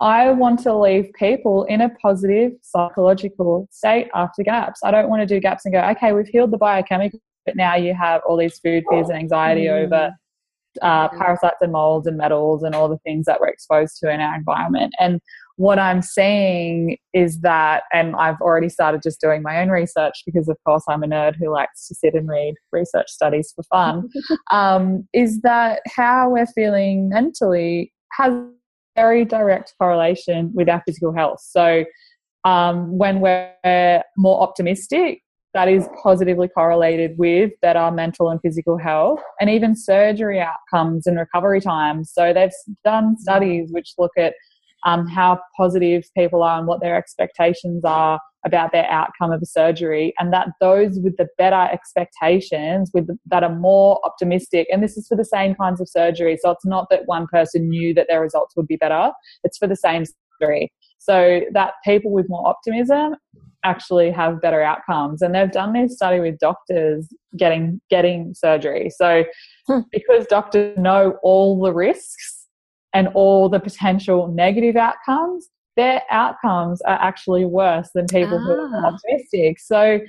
[0.00, 4.80] I want to leave people in a positive psychological state after gaps.
[4.84, 7.74] I don't want to do gaps and go, okay, we've healed the biochemical, but now
[7.74, 9.84] you have all these food fears and anxiety mm.
[9.84, 10.12] over
[10.82, 14.20] uh, parasites and molds and metals and all the things that we're exposed to in
[14.20, 14.94] our environment.
[15.00, 15.20] And
[15.56, 20.48] what I'm seeing is that, and I've already started just doing my own research because,
[20.48, 24.08] of course, I'm a nerd who likes to sit and read research studies for fun,
[24.52, 28.32] um, is that how we're feeling mentally has
[28.98, 31.40] very direct correlation with our physical health.
[31.40, 31.84] So
[32.44, 35.22] um, when we're more optimistic,
[35.54, 41.16] that is positively correlated with better mental and physical health and even surgery outcomes and
[41.18, 42.12] recovery times.
[42.12, 42.50] So they've
[42.84, 44.34] done studies which look at
[44.84, 49.46] um, how positive people are and what their expectations are about their outcome of a
[49.46, 54.82] surgery and that those with the better expectations with the, that are more optimistic and
[54.82, 56.38] this is for the same kinds of surgery.
[56.40, 59.10] So it's not that one person knew that their results would be better.
[59.42, 60.04] It's for the same
[60.40, 60.72] surgery.
[60.98, 63.16] So that people with more optimism
[63.64, 65.20] actually have better outcomes.
[65.20, 68.90] And they've done this study with doctors getting getting surgery.
[68.90, 69.24] So
[69.66, 69.80] hmm.
[69.90, 72.37] because doctors know all the risks
[72.94, 75.48] and all the potential negative outcomes
[75.78, 78.44] their outcomes are actually worse than people ah.
[78.44, 78.92] who are ah.
[78.92, 79.60] optimistic.
[79.60, 80.00] So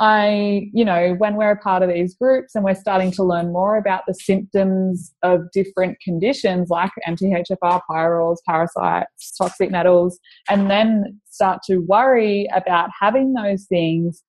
[0.00, 3.52] I, you know, when we're a part of these groups and we're starting to learn
[3.52, 10.18] more about the symptoms of different conditions like MTHFR, pyrroles, parasites, toxic metals,
[10.50, 14.24] and then start to worry about having those things,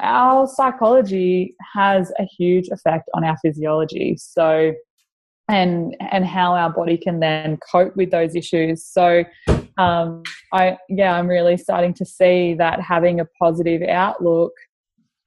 [0.00, 4.16] our psychology has a huge effect on our physiology.
[4.18, 4.74] So,
[5.48, 8.84] and and how our body can then cope with those issues.
[8.84, 9.24] So
[9.78, 14.52] um, I yeah, I'm really starting to see that having a positive outlook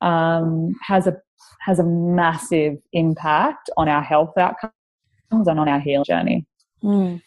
[0.01, 1.17] um, has a
[1.61, 4.73] has a massive impact on our health outcomes
[5.31, 6.45] and on our healing journey.
[6.83, 7.21] Mm.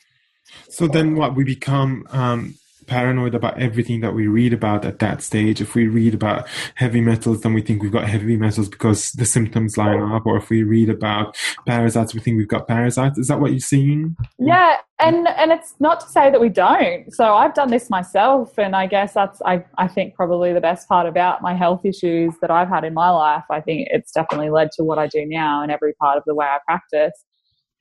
[0.68, 2.54] So then, what we become um,
[2.86, 5.60] paranoid about everything that we read about at that stage.
[5.60, 9.24] If we read about heavy metals, then we think we've got heavy metals because the
[9.24, 10.26] symptoms line up.
[10.26, 13.18] Or if we read about parasites, we think we've got parasites.
[13.18, 14.16] Is that what you're seeing?
[14.38, 17.12] Yeah, and and it's not to say that we don't.
[17.12, 20.88] So I've done this myself, and I guess that's I I think probably the best
[20.88, 23.44] part about my health issues that I've had in my life.
[23.50, 26.34] I think it's definitely led to what I do now in every part of the
[26.34, 27.24] way I practice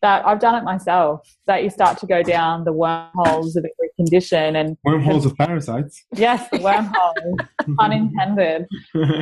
[0.04, 3.90] that I've done it myself, that you start to go down the wormholes of every
[3.96, 6.04] condition and wormholes of parasites.
[6.14, 7.40] Yes, the wormholes,
[7.80, 8.68] unintended.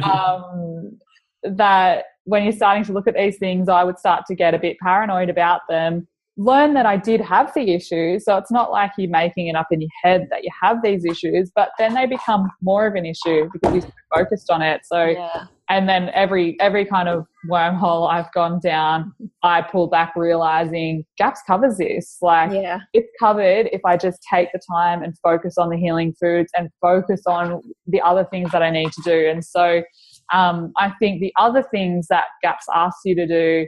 [0.04, 0.98] Um,
[1.44, 4.60] that when you're starting to look at these things, I would start to get a
[4.60, 6.08] bit paranoid about them.
[6.36, 9.68] Learn that I did have the issues, so it's not like you're making it up
[9.70, 13.06] in your head that you have these issues, but then they become more of an
[13.06, 14.82] issue because you're focused on it.
[14.86, 20.12] So yeah and then every every kind of wormhole I've gone down, I pull back
[20.18, 22.18] realizing GAPS covers this.
[22.22, 22.80] Like yeah.
[22.92, 26.70] it's covered if I just take the time and focus on the healing foods and
[26.82, 29.30] focus on the other things that I need to do.
[29.30, 29.82] And so
[30.34, 33.66] um, I think the other things that GAPS asks you to do,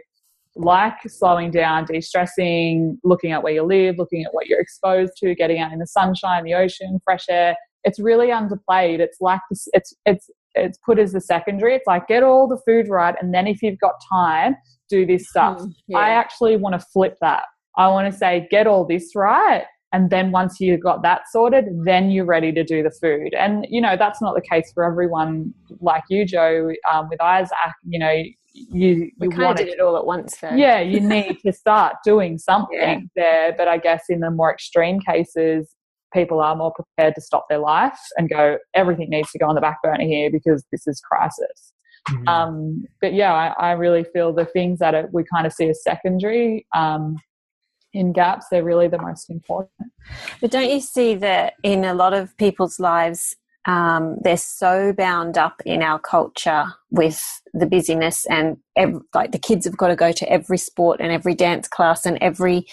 [0.57, 5.35] like slowing down, de-stressing, looking at where you live, looking at what you're exposed to,
[5.35, 8.99] getting out in the sunshine, the ocean, fresh air, it's really underplayed.
[8.99, 11.75] It's like this, it's it's it's put as the secondary.
[11.75, 14.55] It's like get all the food right, and then if you've got time,
[14.89, 15.59] do this stuff.
[15.59, 15.97] Mm, yeah.
[15.97, 17.43] I actually want to flip that.
[17.77, 21.65] I want to say get all this right, and then once you've got that sorted,
[21.85, 23.33] then you're ready to do the food.
[23.33, 25.53] And you know that's not the case for everyone.
[25.81, 27.55] Like you, Jo, um, with Isaac,
[27.87, 30.53] you know you, you kind of did it all at once though.
[30.55, 32.99] yeah you need to start doing something yeah.
[33.15, 35.75] there but i guess in the more extreme cases
[36.13, 39.55] people are more prepared to stop their life and go, everything needs to go on
[39.55, 41.73] the back burner here because this is crisis.
[42.09, 42.27] Mm-hmm.
[42.27, 45.69] Um, but yeah, I, I, really feel the things that it, we kind of see
[45.69, 47.15] as secondary um,
[47.93, 49.91] in GAPS, they're really the most important.
[50.41, 55.37] But don't you see that in a lot of people's lives, um, they're so bound
[55.37, 57.23] up in our culture with
[57.53, 61.11] the busyness and every, like the kids have got to go to every sport and
[61.11, 62.65] every dance class and every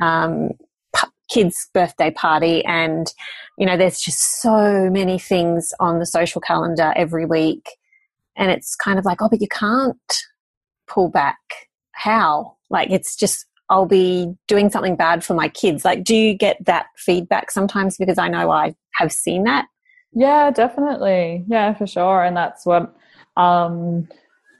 [0.00, 0.50] um,
[1.32, 3.12] kid's birthday party and
[3.58, 7.68] you know there's just so many things on the social calendar every week
[8.36, 9.96] and it's kind of like oh but you can't
[10.90, 11.38] pull back.
[11.92, 12.56] How?
[12.68, 15.84] Like it's just i'll be doing something bad for my kids.
[15.84, 17.96] Like do you get that feedback sometimes?
[17.96, 19.66] Because i know i have seen that.
[20.12, 21.44] Yeah definitely.
[21.48, 22.22] Yeah for sure.
[22.24, 22.94] And that's what
[23.36, 24.08] um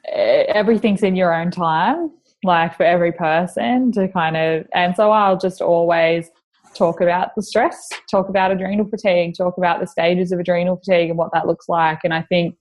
[0.08, 2.10] everything's in your own time
[2.42, 6.30] like for every person to kind of and so i'll just always
[6.74, 11.10] talk about the stress, talk about adrenal fatigue, talk about the stages of adrenal fatigue
[11.10, 12.00] and what that looks like.
[12.04, 12.56] And I think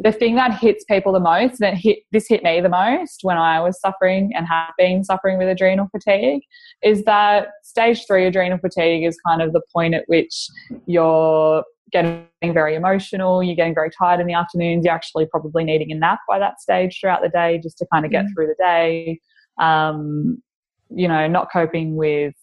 [0.00, 3.38] the thing that hits people the most, that hit this hit me the most when
[3.38, 6.42] I was suffering and have been suffering with adrenal fatigue,
[6.82, 10.48] is that stage three adrenal fatigue is kind of the point at which
[10.86, 11.62] you're
[11.92, 15.94] getting very emotional, you're getting very tired in the afternoons, you're actually probably needing a
[15.94, 18.28] nap by that stage throughout the day just to kind of get mm.
[18.34, 19.20] through the day.
[19.58, 20.42] Um,
[20.90, 22.34] you know, not coping with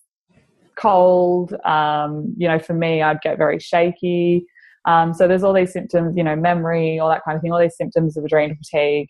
[0.82, 1.54] cold.
[1.66, 4.46] Um, you know, for me, I'd get very shaky.
[4.86, 7.60] Um, so there's all these symptoms, you know, memory, all that kind of thing, all
[7.60, 9.10] these symptoms of adrenal fatigue.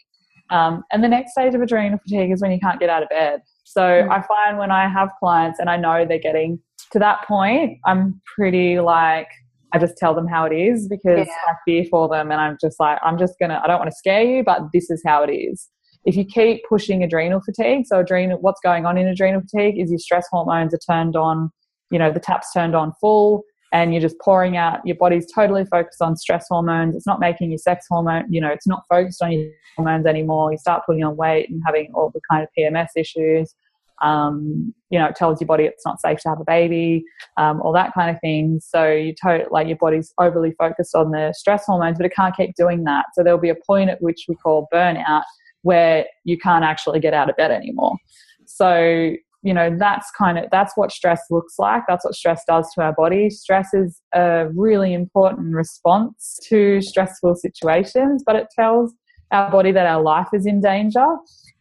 [0.49, 3.09] Um, and the next stage of adrenal fatigue is when you can't get out of
[3.09, 3.39] bed.
[3.63, 4.09] So mm.
[4.09, 6.59] I find when I have clients and I know they're getting
[6.91, 9.27] to that point, I'm pretty like,
[9.71, 11.33] I just tell them how it is because yeah.
[11.47, 12.31] I fear for them.
[12.31, 14.63] And I'm just like, I'm just going to, I don't want to scare you, but
[14.73, 15.69] this is how it is.
[16.03, 19.89] If you keep pushing adrenal fatigue, so adrenal, what's going on in adrenal fatigue is
[19.89, 21.51] your stress hormones are turned on,
[21.91, 25.65] you know, the tap's turned on full and you're just pouring out, your body's totally
[25.65, 26.95] focused on stress hormones.
[26.95, 30.51] It's not making your sex hormone, you know, it's not focused on your hormones anymore.
[30.51, 33.55] You start putting on weight and having all the kind of PMS issues.
[34.01, 37.05] Um, you know, it tells your body it's not safe to have a baby,
[37.37, 38.59] um, all that kind of thing.
[38.59, 42.35] So you to- like your body's overly focused on the stress hormones, but it can't
[42.35, 43.05] keep doing that.
[43.13, 45.23] So there'll be a point at which we call burnout,
[45.61, 47.95] where you can't actually get out of bed anymore.
[48.45, 51.83] So, you know, that's kind of that's what stress looks like.
[51.87, 53.29] That's what stress does to our body.
[53.29, 58.93] Stress is a really important response to stressful situations, but it tells
[59.31, 61.05] our body that our life is in danger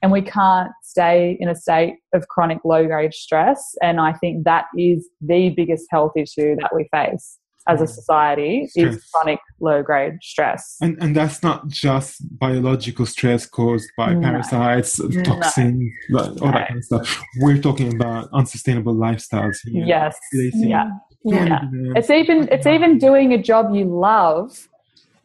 [0.03, 3.75] and we can't stay in a state of chronic low grade stress.
[3.83, 7.89] And I think that is the biggest health issue that we face as a mm.
[7.89, 8.95] society stress.
[8.95, 10.77] is chronic low grade stress.
[10.81, 14.21] And, and that's not just biological stress caused by no.
[14.21, 16.21] parasites, toxins, no.
[16.21, 16.53] all no.
[16.53, 17.23] that kind of stuff.
[17.41, 19.85] We're talking about unsustainable lifestyles here.
[19.85, 20.17] Yes.
[20.33, 20.91] Yeah.
[21.25, 21.61] yeah.
[21.97, 24.69] It's even it's even doing a job you love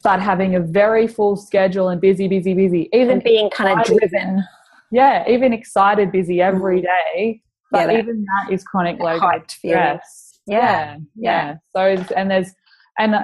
[0.03, 2.89] but having a very full schedule and busy, busy, busy.
[2.93, 4.43] Even and being kind of driven.
[4.91, 6.83] Yeah, even excited, busy every mm.
[6.83, 7.41] day.
[7.71, 11.55] But yeah, even that is chronic low grade stress yeah, yeah.
[11.75, 11.81] So
[12.15, 12.53] and there's
[12.97, 13.23] and uh,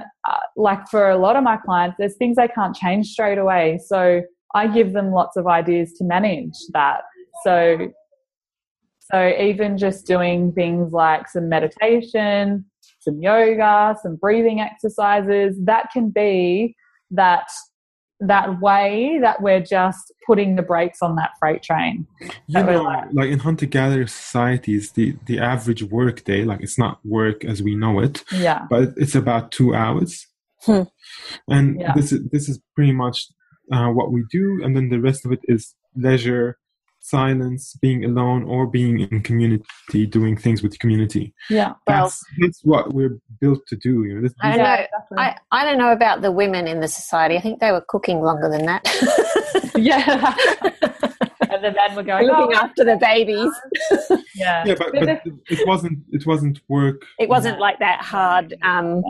[0.55, 3.79] like for a lot of my clients, there's things they can't change straight away.
[3.85, 4.21] So
[4.53, 7.01] I give them lots of ideas to manage that.
[7.43, 7.89] So,
[8.99, 12.65] so even just doing things like some meditation,
[12.99, 16.75] some yoga, some breathing exercises, that can be
[17.11, 17.47] that
[18.21, 22.05] that way that we're just putting the brakes on that freight train.
[22.47, 26.77] You know, like, like in hunter gatherer societies, the, the average work day, like it's
[26.77, 30.27] not work as we know it, yeah, but it's about two hours.
[30.63, 30.83] Hmm.
[31.49, 31.93] And Yeah.
[31.95, 33.27] this is this is pretty much
[33.73, 36.57] uh, what we do, and then the rest of it is leisure,
[37.15, 41.33] silence, being alone, or being in community, doing things with the community.
[41.49, 43.93] yeah, Well- That's that's what we're built to do.
[44.05, 44.63] You know, this, I know.
[44.63, 45.17] yeah, exactly.
[45.17, 47.35] I, I don't know about the women in the society.
[47.37, 48.83] I think they were cooking longer than that.
[49.75, 50.35] yeah.
[51.63, 53.51] and the men were going, Looking oh, after the babies.
[54.35, 58.55] yeah, yeah, but, but it wasn't it wasn't work It wasn't like that hard.
[58.63, 59.03] Um,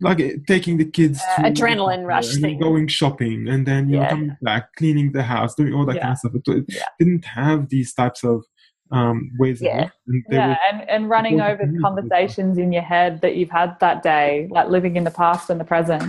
[0.00, 2.58] like uh, taking the kids Uh, to adrenaline the rush thing.
[2.58, 4.10] going shopping and then you know Yeah.
[4.10, 6.02] coming back cleaning the house doing all that Yeah.
[6.02, 6.82] kind of stuff it, it Yeah.
[6.98, 8.44] didn't have these types of
[8.92, 9.84] um, ways Yeah.
[9.86, 13.78] of and yeah, were- and, and running over conversations in your head that you've had
[13.80, 16.04] that day, like living in the past and the present.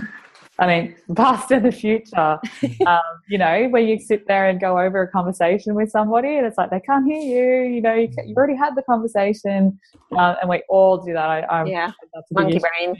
[0.58, 2.38] I mean, past and the future.
[2.86, 6.46] um, you know, where you sit there and go over a conversation with somebody, and
[6.46, 7.74] it's like they can't hear you.
[7.74, 9.78] You know, you, you've already had the conversation,
[10.16, 11.28] um, and we all do that.
[11.28, 11.92] I, I yeah,
[12.32, 12.96] monkey brain.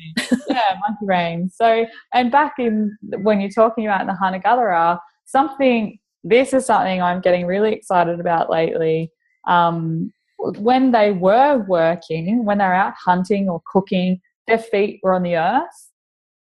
[0.48, 1.50] yeah, monkey brain.
[1.52, 5.98] So, and back in when you're talking about the hunter gatherer, something.
[6.24, 9.12] This is something I'm getting really excited about lately.
[9.46, 15.14] Um, when they were working, when they were out hunting or cooking, their feet were
[15.14, 15.87] on the earth.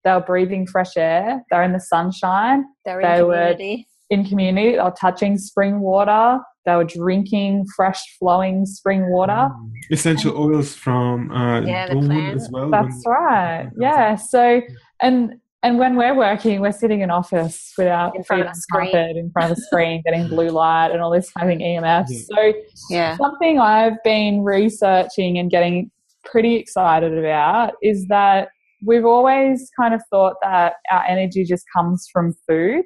[0.04, 1.42] They were breathing fresh air.
[1.50, 2.64] They're in the sunshine.
[2.84, 3.88] They're They in were- community.
[4.10, 6.38] In community, they were touching spring water.
[6.66, 9.32] They were drinking fresh flowing spring water.
[9.50, 9.70] Mm.
[9.90, 12.36] essential oils from uh, Yeah, the plant.
[12.36, 13.68] as well That's when- right.
[13.78, 14.14] Yeah.
[14.16, 14.60] So,
[15.00, 18.46] and and when we're working, we're sitting in office with our In front feet of
[18.48, 19.16] on a screen.
[19.16, 22.10] in front of a screen, getting blue light and all this kind of thing, EMFs.
[22.10, 22.18] Yeah.
[22.28, 22.52] So,
[22.90, 23.16] Yeah.
[23.16, 25.90] something I've been researching and getting
[26.26, 28.48] pretty excited about is that
[28.84, 32.84] we've always kind of thought that our energy just comes from food,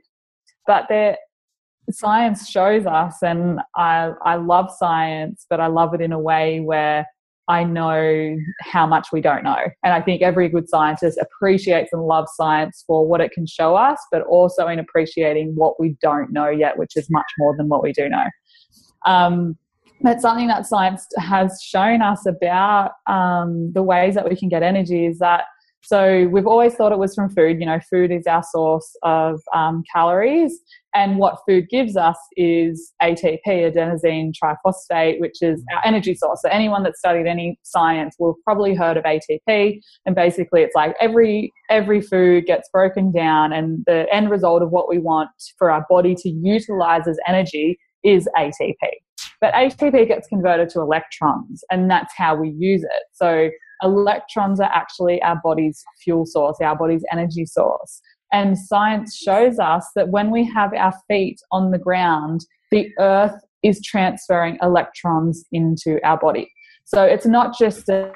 [0.66, 1.16] but there
[1.90, 6.60] science shows us, and I I love science, but I love it in a way
[6.60, 7.06] where
[7.48, 9.56] I know how much we don't know.
[9.82, 13.74] And I think every good scientist appreciates and loves science for what it can show
[13.74, 17.68] us, but also in appreciating what we don't know yet, which is much more than
[17.68, 18.26] what we do know.
[19.06, 19.56] Um,
[20.02, 24.62] but something that science has shown us about um, the ways that we can get
[24.62, 25.44] energy is that
[25.88, 27.60] so we've always thought it was from food.
[27.60, 30.60] You know, food is our source of um, calories,
[30.94, 36.42] and what food gives us is ATP, adenosine triphosphate, which is our energy source.
[36.42, 40.94] So anyone that's studied any science will probably heard of ATP, and basically it's like
[41.00, 45.70] every every food gets broken down, and the end result of what we want for
[45.70, 48.74] our body to utilize as energy is ATP.
[49.40, 53.04] But ATP gets converted to electrons, and that's how we use it.
[53.14, 53.48] So
[53.82, 58.00] electrons are actually our body's fuel source, our body's energy source.
[58.32, 63.40] And science shows us that when we have our feet on the ground, the earth
[63.62, 66.50] is transferring electrons into our body.
[66.84, 68.12] So it's not just a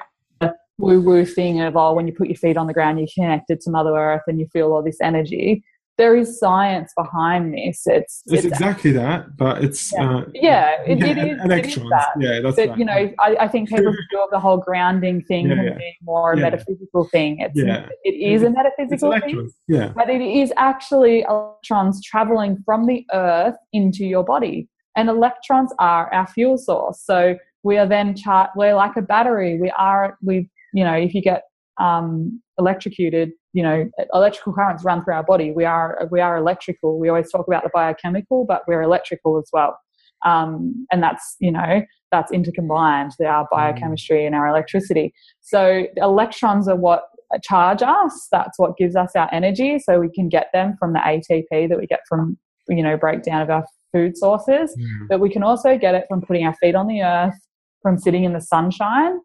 [0.77, 3.59] woo woo thing of, oh, when you put your feet on the ground, you're connected
[3.61, 5.63] to Mother Earth and you feel all this energy.
[5.97, 7.83] There is science behind this.
[7.85, 10.09] It's, It's exactly that, but it's Yeah.
[10.17, 11.89] uh, yeah, it, yeah, it is, it is electrons.
[11.91, 12.77] that Yeah, that's but right.
[12.79, 15.77] you know, I, I think people feel the whole grounding thing Yeah, yeah.
[15.77, 17.39] being more a metaphysical thing.
[17.41, 17.87] It's Yeah.
[18.03, 19.51] it is a it's metaphysical thing.
[19.67, 25.71] Yeah, but it is actually electrons traveling from the earth into your body, and electrons
[25.77, 27.01] are our fuel source.
[27.05, 29.59] So we are then char- we're like a battery.
[29.61, 31.43] We are we you know if you get
[31.79, 35.51] um, electrocuted, you know electrical currents run through our body.
[35.51, 36.99] We are we are electrical.
[36.99, 39.77] We always talk about the biochemical, but we're electrical as well.
[40.25, 41.81] Um, and that's you know
[42.11, 47.05] that's intercombined our biochemistry and our electricity so electrons are what
[47.41, 50.99] charge us that's what gives us our energy so we can get them from the
[50.99, 52.37] atp that we get from
[52.69, 55.07] you know breakdown of our food sources Mm.
[55.09, 57.33] but we can also get it from putting our feet on the earth
[57.81, 59.19] from sitting in the sunshine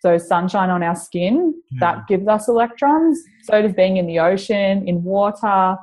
[0.00, 1.78] so sunshine on our skin Yeah.
[1.80, 5.76] that gives us electrons so does being in the ocean in water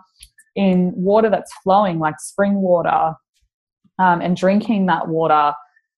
[0.55, 3.13] in water that's flowing like spring water
[3.99, 5.53] um, and drinking that water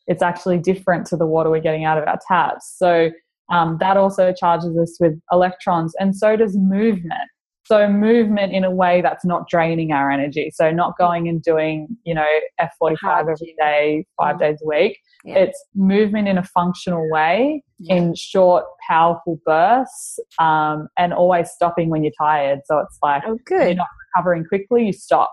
[0.07, 3.09] it's actually different to the water we're getting out of our taps so
[3.49, 7.29] um, that also charges us with electrons and so does movement
[7.69, 10.51] So movement in a way that's not draining our energy.
[10.55, 12.25] So not going and doing, you know,
[12.61, 14.97] F45 every day, five days a week.
[15.23, 15.35] Yeah.
[15.39, 17.95] It's movement in a functional way, Yeah.
[17.95, 22.59] in short, powerful bursts, um, and always stopping when you're tired.
[22.65, 23.67] So it's like Oh, good.
[23.67, 25.31] you're not recovering quickly, you stop.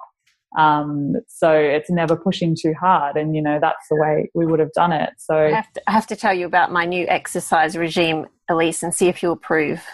[0.58, 3.16] Um, so it's never pushing too hard.
[3.16, 5.10] And, you know, that's the way we would have done it.
[5.18, 8.82] So, I have, to, I have to tell you about my new exercise regime, Elyse,
[8.82, 9.84] and see if you approve.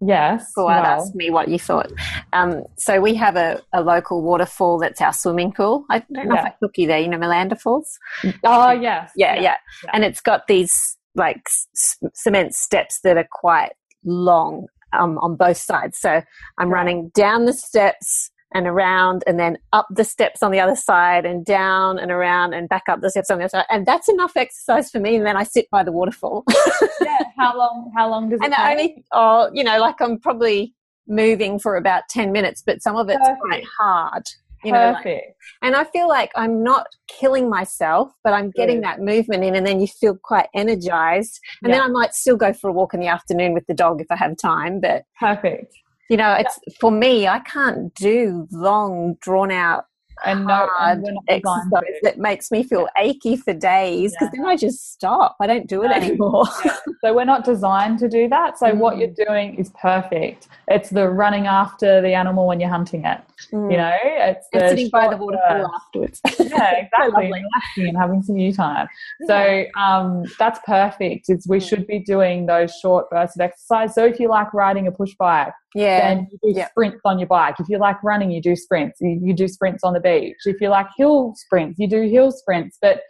[0.00, 0.52] Yes.
[0.54, 1.90] Go out, well, ask me what you thought.
[2.32, 5.84] Um, so we have a, a local waterfall that's our swimming pool.
[5.90, 6.40] I don't know Yeah.
[6.40, 6.98] if I took you there.
[6.98, 7.98] You know Malanda Falls.
[8.44, 9.10] Oh, yes.
[9.16, 9.56] Yeah, yeah, yeah.
[9.92, 11.40] And it's got these like
[11.74, 13.72] s- cement steps that are quite
[14.04, 15.98] long um, on both sides.
[15.98, 16.22] So
[16.58, 16.78] I'm Right.
[16.80, 21.24] running down the steps and around, and then up the steps on the other side,
[21.26, 23.66] and down and around, and back up the steps on the other side.
[23.70, 25.16] And that's enough exercise for me.
[25.16, 26.44] And then I sit by the waterfall.
[27.00, 27.18] yeah.
[27.38, 28.60] How long, how long does it and take?
[28.60, 30.74] I only, oh, you know, like I'm probably
[31.08, 33.40] moving for about 10 minutes, but some of it's Perfect.
[33.40, 34.22] quite hard.
[34.64, 35.36] You know, like, Perfect.
[35.62, 39.64] and I feel like I'm not killing myself, but I'm getting that movement in, and
[39.64, 41.38] then you feel quite energized.
[41.62, 44.00] And then I might still go for a walk in the afternoon with the dog
[44.00, 44.80] if I have time.
[44.80, 45.72] But Perfect.
[46.08, 47.26] You know, it's for me.
[47.28, 49.84] I can't do long, drawn out
[50.24, 54.12] And no, hard and we're not designed exercise that makes me feel achy for days
[54.12, 54.40] because Yeah.
[54.42, 55.36] then I just stop.
[55.40, 55.94] I don't do it No.
[55.94, 56.44] anymore.
[57.04, 58.58] So we're not designed to do that.
[58.58, 58.98] So what Mm.
[59.00, 60.48] you're doing is perfect.
[60.66, 63.20] It's the running after the animal when you're hunting it.
[63.52, 63.70] Mm.
[63.70, 66.20] You know, it's and sitting by the waterfall afterwards.
[66.40, 67.26] Yeah, exactly.
[67.26, 68.88] Relaxing and having some you time.
[69.26, 71.26] So um, that's perfect.
[71.28, 71.68] It's, we Mm.
[71.68, 73.94] should be doing those short bursts of exercise.
[73.94, 76.14] So if you like riding a push bike, yeah.
[76.14, 76.68] then you do Yeah.
[76.68, 77.56] sprints on your bike.
[77.60, 79.00] If you like running, you do sprints.
[79.00, 80.36] You, you do sprints on the beach.
[80.44, 82.78] If you like hill sprints, you do hill sprints.
[82.80, 83.00] But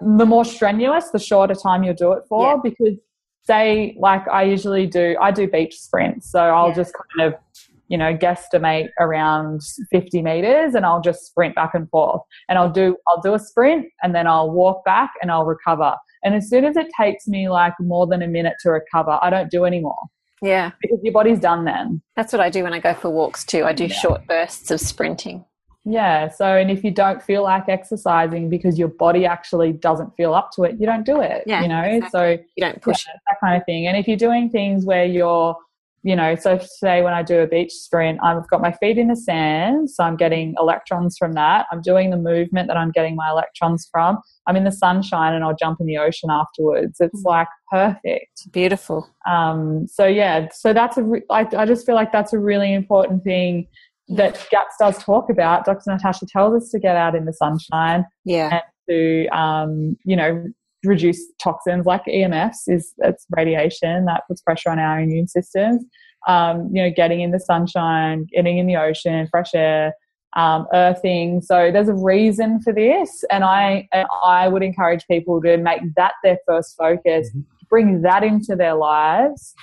[0.00, 2.42] the more strenuous, the shorter time you'll do it for.
[2.54, 2.56] Yeah.
[2.62, 2.96] Because
[3.44, 6.30] say, like I usually do, I do beach sprints.
[6.30, 6.74] So I'll Yeah.
[6.74, 7.40] just kind of,
[7.88, 12.22] you know, guesstimate around 50 meters and I'll just sprint back and forth.
[12.48, 15.96] And I'll do, I'll do a sprint and then I'll walk back and I'll recover.
[16.22, 19.30] And as soon as it takes me like more than a minute to recover, I
[19.30, 19.98] don't do anymore
[20.42, 20.70] yeah.
[20.80, 22.00] because your body's done then.
[22.16, 23.64] That's what I do when I go for walks too.
[23.64, 23.94] I do Yeah.
[23.94, 25.44] short bursts of sprinting.
[25.84, 26.28] Yeah.
[26.28, 30.50] So, and if you don't feel like exercising because your body actually doesn't feel up
[30.52, 31.44] to it, you don't do it.
[31.46, 32.10] Yeah, You know, exactly.
[32.10, 33.86] so You don't push yeah, that kind of thing.
[33.86, 35.56] And if you're doing things where you're,
[36.02, 39.08] you know, so say when I do a beach sprint, I've got my feet in
[39.08, 41.66] the sand, so I'm getting electrons from that.
[41.70, 44.18] I'm doing the movement that I'm getting my electrons from.
[44.46, 46.96] I'm in the sunshine and I'll jump in the ocean afterwards.
[47.00, 47.28] It's Mm.
[47.28, 48.50] like perfect.
[48.50, 49.08] Beautiful.
[49.28, 51.02] Um, so yeah, so that's a.
[51.02, 53.68] Re- I, I just feel like that's a really important thing
[54.08, 55.64] that GAPS does talk about.
[55.64, 55.90] Dr.
[55.90, 58.48] Natasha tells us to get out in the sunshine Yeah.
[58.54, 60.44] And to, um, you know,
[60.84, 65.84] reduce toxins like EMFs is it's radiation that puts pressure on our immune systems.
[66.28, 69.94] Um, you know, getting in the sunshine, getting in the ocean, fresh air,
[70.36, 71.40] um, earthing.
[71.40, 75.80] So there's a reason for this, and I and I would encourage people to make
[75.96, 77.30] that their first focus,
[77.68, 79.54] bring that into their lives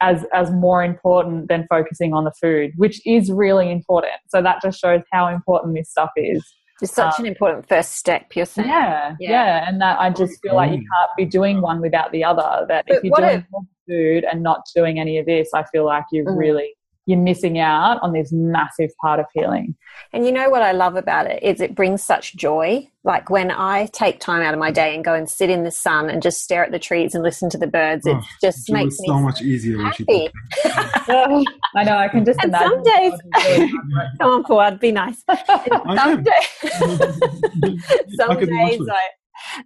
[0.00, 4.14] as as more important than focusing on the food, which is really important.
[4.28, 6.42] So that just shows how important this stuff is.
[6.82, 8.68] It's such Um, an important first step, you're saying.
[8.68, 9.30] Yeah, Yeah.
[9.30, 10.86] yeah, and that I just feel like you Mm.
[10.96, 12.66] can't be doing one without the other.
[12.68, 15.62] That But if you're doing if- more food and not doing any of this, I
[15.64, 16.38] feel like you're Mm.
[16.38, 16.74] really
[17.06, 19.74] you're missing out on this massive part of healing.
[20.12, 22.88] And you know what I love about it is it brings such joy.
[23.04, 25.72] Like when I take time out of my day and go and sit in the
[25.72, 28.68] sun and just stare at the trees and listen to the birds, it Oh, just
[28.68, 30.30] It makes was me so much easier when she happy.
[31.74, 32.68] I know I can just And imagine.
[32.70, 33.20] some days-
[34.20, 35.22] Come on, Fouad, be nice.
[35.26, 36.22] Some am.
[36.22, 37.84] days,
[38.16, 38.80] some I days.
[38.88, 39.00] I,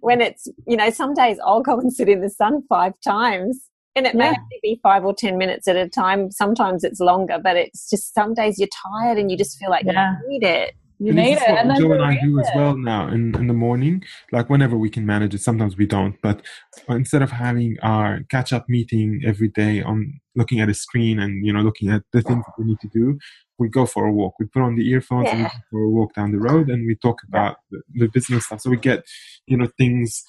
[0.01, 3.65] when it's you know some days I'll go and sit in the sun five times
[3.97, 4.37] and it may Yeah.
[4.39, 8.13] only be five or ten minutes at a time sometimes it's longer but it's just
[8.13, 10.15] some days you're tired and you just feel like Yeah.
[10.23, 12.19] you need it you And this need is it, what and then Jo and I
[12.19, 14.03] do is as well now in, in the morning.
[14.31, 16.19] Like whenever we can manage it, sometimes we don't.
[16.23, 16.41] But
[16.89, 21.45] instead of having our catch up meeting every day on looking at a screen and
[21.45, 23.19] you know looking at the things that we need to do,
[23.59, 24.33] we go for a walk.
[24.39, 26.87] We put on the earphones and we go for a walk down the road and
[26.87, 28.61] we talk about the, the business stuff.
[28.61, 29.05] So we get
[29.45, 30.23] you know things.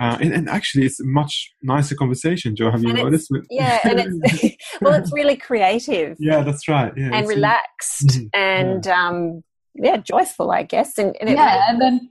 [0.00, 2.70] Uh, and, and actually, it's a much nicer conversation, Jo.
[2.70, 3.28] Have you And noticed?
[3.30, 6.92] With- yeah and it's well it's really creative yeah, that's right.
[6.96, 8.28] Yeah, and it's- relaxed Mhm.
[8.34, 9.42] and um
[9.74, 12.08] yeah joyful I guess and, and it yeah, and then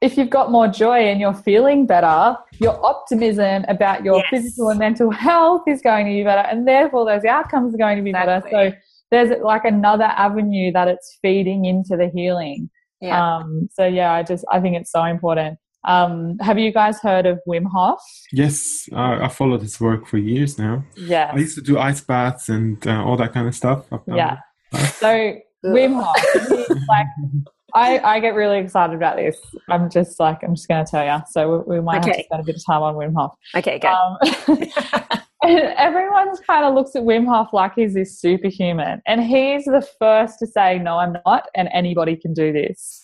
[0.00, 4.26] if you've got more joy and you're feeling better, your optimism about your Yes.
[4.30, 7.96] physical and mental health is going to be better, and therefore those outcomes are going
[7.98, 8.42] to be better.
[8.50, 8.72] So
[9.12, 12.68] there's like another avenue that it's feeding into the healing.
[13.00, 15.58] yeah Um, so yeah, I just I think it's so important.
[15.84, 18.00] Um, have you guys heard of Wim Hof?
[18.32, 20.84] Yes, uh, I followed his work for years now.
[20.96, 23.86] Yeah, I used to do ice baths and uh, all that kind of stuff.
[24.06, 24.38] Yeah.
[24.94, 27.06] So Wim Hof, like
[27.74, 29.36] I, I get really excited about this.
[29.70, 31.22] I'm just like I'm just going to tell you.
[31.30, 33.32] So we, we might have to spend a bit of time on Wim Hof.
[33.54, 33.88] Okay, go.
[33.88, 34.18] Um,
[35.42, 39.86] and everyone kind of looks at Wim Hof like he's this superhuman, and he's the
[39.98, 43.01] first to say, "No, I'm not," and anybody can do this.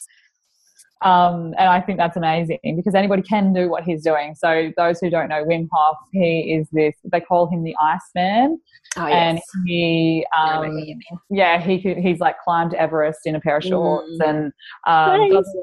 [1.03, 4.35] Um, and I think that's amazing because anybody can do what he's doing.
[4.35, 6.95] So those who don't know Wim Hof, he is this.
[7.05, 8.61] They call him the Iceman,
[8.97, 11.01] oh, and he, um, what you mean.
[11.31, 14.29] yeah, he could, he's like climbed Everest in a pair of shorts Mm.
[14.29, 14.53] and
[14.87, 15.57] um, does,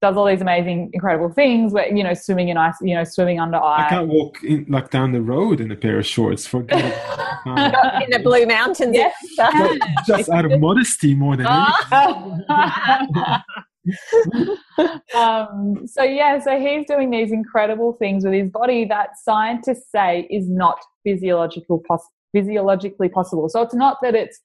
[0.00, 1.74] does all these amazing, incredible things.
[1.74, 3.86] Where you know, swimming in ice, you know, swimming under ice.
[3.86, 6.46] I can't walk in, like down the road in a pair of shorts.
[6.46, 6.64] for.
[6.66, 6.72] it.
[7.46, 7.56] Um,
[8.02, 8.94] in the Blue Mountains.
[8.94, 9.14] Yes.
[9.36, 11.46] just, just out of modesty more than
[11.92, 12.46] anything.
[15.14, 20.26] Um, so yeah, so he's doing these incredible things with his body that scientists say
[20.30, 23.48] is not physiological pos- physiologically possible.
[23.48, 24.40] So it's not that it's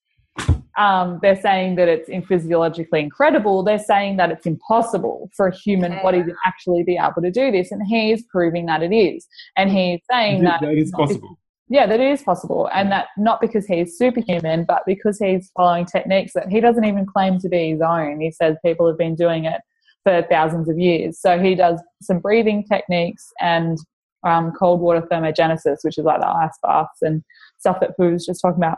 [0.78, 3.64] um, they're saying that it's in physiologically incredible.
[3.64, 6.02] They're saying that it's impossible for a human Okay.
[6.02, 9.26] body to actually be able to do this, and he's proving that it is.
[9.56, 11.40] And he's saying that not possible.
[11.68, 15.86] Yeah, that it is possible, and that not because he's superhuman, but because he's following
[15.86, 18.20] techniques that he doesn't even claim to be his own.
[18.20, 19.62] He says people have been doing it
[20.04, 21.20] for thousands of years.
[21.20, 23.78] So he does some breathing techniques and
[24.26, 27.24] um, cold water thermogenesis, which is like the ice baths and
[27.58, 28.78] stuff that Fu was just talking about.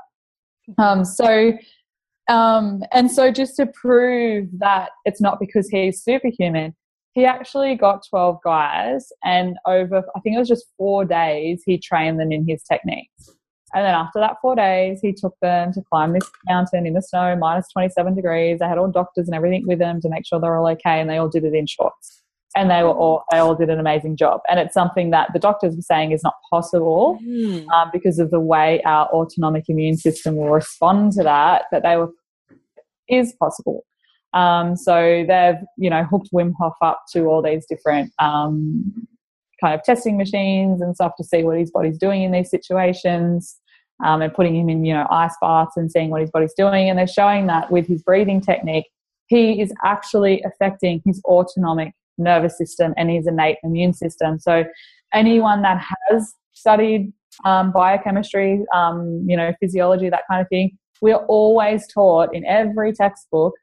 [0.78, 1.54] Um, so,
[2.30, 6.76] um, and so just to prove that it's not because he's superhuman,
[7.18, 11.78] he actually got 12 guys and over i think it was just four days he
[11.78, 13.22] trained them in his techniques
[13.74, 17.02] and then after that four days he took them to climb this mountain in the
[17.02, 20.40] snow minus 27 degrees they had all doctors and everything with them to make sure
[20.40, 22.22] they're all okay and they all did it in shorts
[22.56, 25.40] and they were all they all did an amazing job and it's something that the
[25.40, 27.68] doctors were saying is not possible Hmm.
[27.70, 31.98] um, because of the way our autonomic immune system will respond to that, that they
[31.98, 32.12] were
[33.10, 33.86] is possible.
[34.34, 39.08] Um, so they've you know hooked Wim Hof up to all these different um,
[39.62, 43.60] kind of testing machines and stuff to see what his body's doing in these situations.
[44.06, 46.88] Um, and putting him in, you know, ice baths and seeing what his body's doing.
[46.88, 48.86] And they're showing that with his breathing technique,
[49.26, 54.40] he is actually affecting his autonomic nervous system and his innate immune system.
[54.40, 54.66] So
[55.14, 57.14] anyone that has studied
[57.46, 62.94] um, biochemistry, um, you know, physiology, that kind of thing, we're always taught in every
[62.94, 63.54] textbook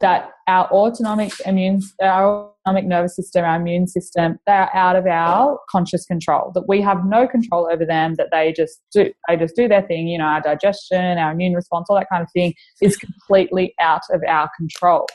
[0.00, 5.06] that our autonomic immune, our autonomic nervous system, our immune system, they are out of
[5.06, 6.52] our conscious control.
[6.54, 8.14] That we have no control over them.
[8.14, 10.08] That they just do, they just do their thing.
[10.08, 14.02] You know, our digestion, our immune response, all that kind of thing is completely out
[14.12, 15.06] of our control,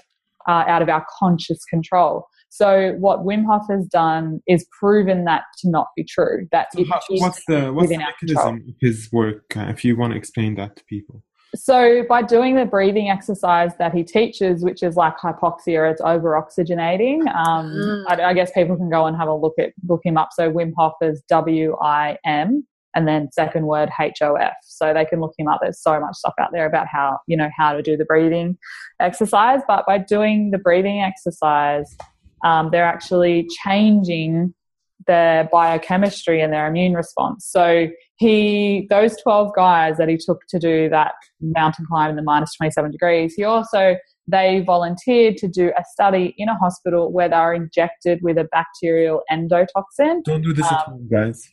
[0.48, 2.28] uh, out of our conscious control.
[2.50, 6.48] So what Wim Hof has done is proven that to not be true.
[6.52, 8.46] That So it how, what's the what's the within our control.
[8.52, 9.58] mechanism of his work?
[9.58, 11.24] Uh, if you want to explain that to people.
[11.56, 16.32] So by doing the breathing exercise that he teaches, which is like hypoxia, it's over
[16.32, 17.20] oxygenating.
[17.36, 18.06] Um, Mm.
[18.08, 20.30] I, I guess people can go and have a look at look him up.
[20.34, 24.54] So Wim Hof is W I M, and then second word H O F.
[24.64, 25.60] So they can look him up.
[25.62, 28.58] There's so much stuff out there about how you know how to do the breathing
[29.00, 29.62] exercise.
[29.68, 31.96] But by doing the breathing exercise,
[32.44, 34.54] um, they're actually changing
[35.06, 37.46] their biochemistry and their immune response.
[37.46, 37.88] So
[38.18, 42.56] he, those 12 guys that he took to do that mountain climb in the minus
[42.56, 43.96] 27 degrees, he also,
[44.28, 48.46] they volunteered to do a study in a hospital where they were injected with a
[48.52, 50.24] bacterial endotoxin.
[50.24, 51.44] Don't do this at Um, home, guys.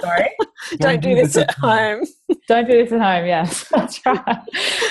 [0.00, 0.30] Sorry?
[0.78, 2.02] Don't do this at home.
[2.48, 3.26] Don't do this at home.
[3.26, 4.38] Yes, that's right.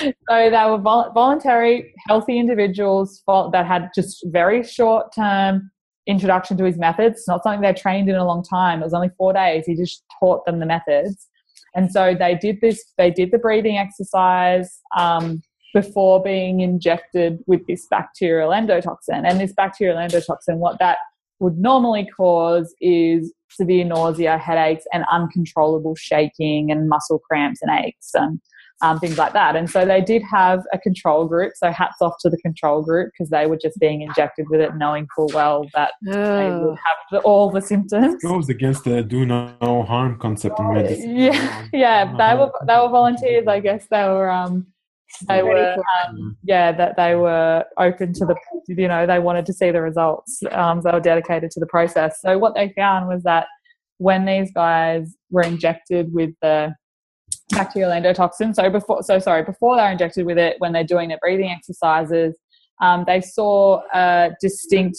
[0.00, 5.71] So they were vol- voluntary, healthy individuals vol- that had just very short term
[6.06, 7.18] introduction to his methods.
[7.18, 8.80] It's not something they trained in a long time.
[8.80, 9.66] It was only four days.
[9.66, 11.28] He just taught them the methods,
[11.74, 12.84] and so they did this.
[12.98, 15.42] They did the breathing exercise um,
[15.74, 19.26] before being injected with this bacterial endotoxin.
[19.26, 20.98] And this bacterial endotoxin, what that
[21.40, 28.10] would normally cause is severe nausea, headaches, and uncontrollable shaking and muscle cramps and aches
[28.14, 28.40] and
[28.82, 29.54] um, things like that.
[29.56, 31.52] And so they did have a control group.
[31.56, 34.74] So hats off to the control group because they were just being injected with it,
[34.76, 36.60] knowing full well that they Oh.
[36.68, 38.22] would have the, all the symptoms.
[38.22, 39.54] goes against the do no
[39.88, 41.16] harm concept in medicine.
[41.16, 43.46] Yeah, yeah, they were they were volunteers.
[43.46, 44.66] I guess they were um,
[45.28, 45.76] they were
[46.06, 48.34] um, yeah that they were open to the
[48.66, 51.66] you know they wanted to see the results um, so they were dedicated to the
[51.66, 53.46] process so what they found was that
[53.98, 56.74] when these guys were injected with the
[57.52, 61.18] bacterial endotoxin so before so sorry before they're injected with it when they're doing their
[61.18, 62.38] breathing exercises
[62.80, 64.98] um, they saw a distinct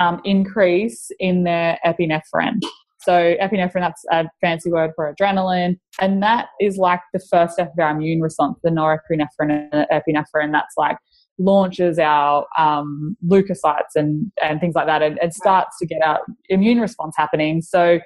[0.00, 2.60] um, increase in their epinephrine
[3.04, 7.72] So epinephrine, that's a fancy word for adrenaline, and that is like the first step
[7.72, 8.58] of our immune response.
[8.62, 10.96] The norepinephrine and epinephrine, that's like
[11.38, 16.20] launches our um, leukocytes and and things like that, and, and starts to get our
[16.48, 17.60] immune response happening.
[17.60, 17.98] So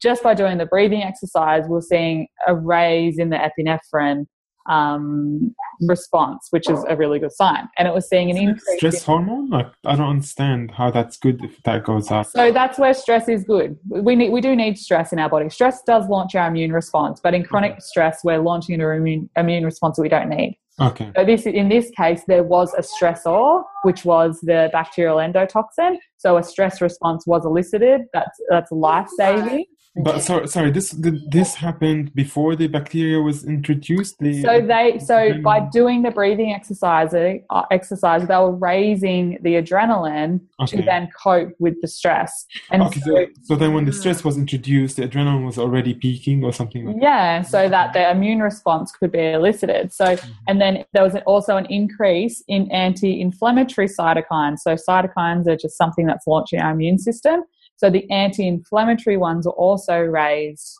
[0.00, 4.26] just by doing the breathing exercise, we're seeing a raise in the epinephrine
[4.68, 7.68] um, response, which is a really good sign.
[7.78, 8.78] And it was seeing an increase.
[8.78, 9.50] Stress in- hormone?
[9.50, 12.26] Like I don't understand how that's good if that goes up.
[12.26, 13.76] so that's where stress is good.
[13.88, 15.48] We need, we do need stress in our body.
[15.48, 17.80] Stress does launch our immune response, but in chronic Okay.
[17.80, 20.58] stress, we're launching an immune, immune response that we don't need.
[20.80, 21.10] Okay.
[21.14, 25.96] So this, in this case, there was a stressor, which was the bacterial endotoxin.
[26.16, 28.02] So a stress response was elicited.
[28.14, 29.66] That's that's life saving.
[29.96, 30.70] But sorry, sorry.
[30.70, 30.94] This
[31.28, 34.20] this happened before the bacteria was introduced.
[34.20, 39.54] The, So they so by doing the breathing exercise, uh, exercise they were raising the
[39.54, 42.46] adrenaline to then cope with the stress.
[42.70, 43.00] And okay.
[43.00, 46.52] so, So, so then when the stress was introduced, the adrenaline was already peaking or
[46.52, 46.96] something like.
[47.00, 49.92] yeah, so that the immune response could be elicited.
[49.92, 50.16] So
[50.46, 54.60] and then there was also an increase in anti-inflammatory cytokines.
[54.60, 57.42] So cytokines are just something that's launching our immune system.
[57.80, 60.76] So the anti-inflammatory ones were also raised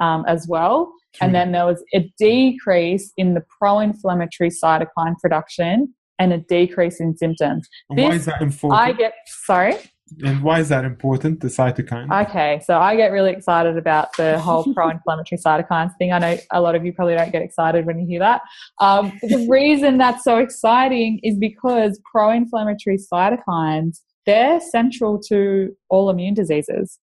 [0.00, 0.92] um, as well.
[1.20, 7.16] And then there was a decrease in the pro-inflammatory cytokine production and a decrease in
[7.16, 7.68] symptoms.
[7.90, 8.80] And why is that important?
[8.80, 9.76] I get sorry.
[10.24, 11.40] and why is that important?
[11.42, 12.26] The cytokine.
[12.26, 16.12] Okay, so I get really excited about the whole pro-inflammatory cytokines thing.
[16.12, 18.40] I know a lot of you probably don't get excited when you hear that.
[18.80, 26.34] Um, the reason that's so exciting is because pro-inflammatory cytokines they're central to all immune
[26.34, 26.98] diseases.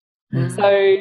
[0.56, 0.96] So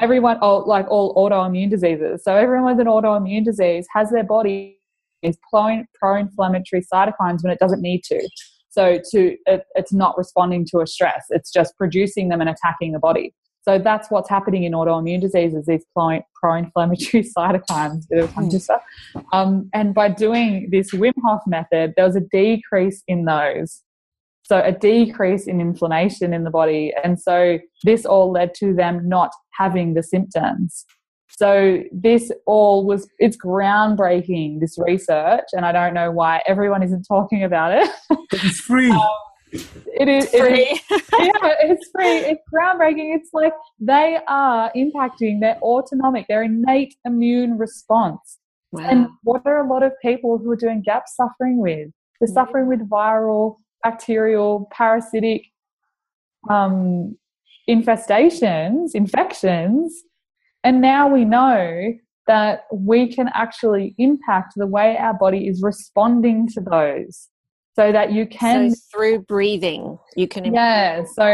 [0.00, 2.24] everyone, oh, like all autoimmune diseases.
[2.24, 4.78] So everyone with an autoimmune disease has their body
[5.22, 8.28] is pro- pro-inflammatory cytokines when it doesn't need to.
[8.70, 12.92] So to it, it's not responding to a stress; it's just producing them and attacking
[12.92, 13.34] the body.
[13.62, 15.66] So that's what's happening in autoimmune diseases.
[15.66, 18.80] These pro- pro-inflammatory cytokines, bit of tongue twister.
[19.32, 23.82] Um, and by doing this Wim Hof method, there was a decrease in those.
[24.44, 26.92] So a decrease in inflammation in the body.
[27.02, 30.84] And so this all led to them not having the symptoms.
[31.28, 35.44] So this all was, it's groundbreaking, this research.
[35.52, 37.88] And I don't know why everyone isn't talking about it.
[38.32, 38.92] it's free.
[39.54, 39.64] Um,
[39.94, 40.80] it is, it is Free.
[41.20, 42.16] yeah, it's free.
[42.20, 43.14] It's groundbreaking.
[43.14, 48.38] It's like they are impacting their autonomic, their innate immune response.
[48.80, 51.90] And what are a lot of people who are doing GAPS suffering with?
[52.20, 55.46] They're suffering with viral, bacterial, parasitic
[56.50, 57.16] um,
[57.68, 60.02] infestations, infections.
[60.64, 61.94] And now we know
[62.26, 67.28] that we can actually impact the way our body is responding to those
[67.74, 70.52] so that you can so through breathing, you can.
[70.52, 71.04] yeah.
[71.14, 71.26] So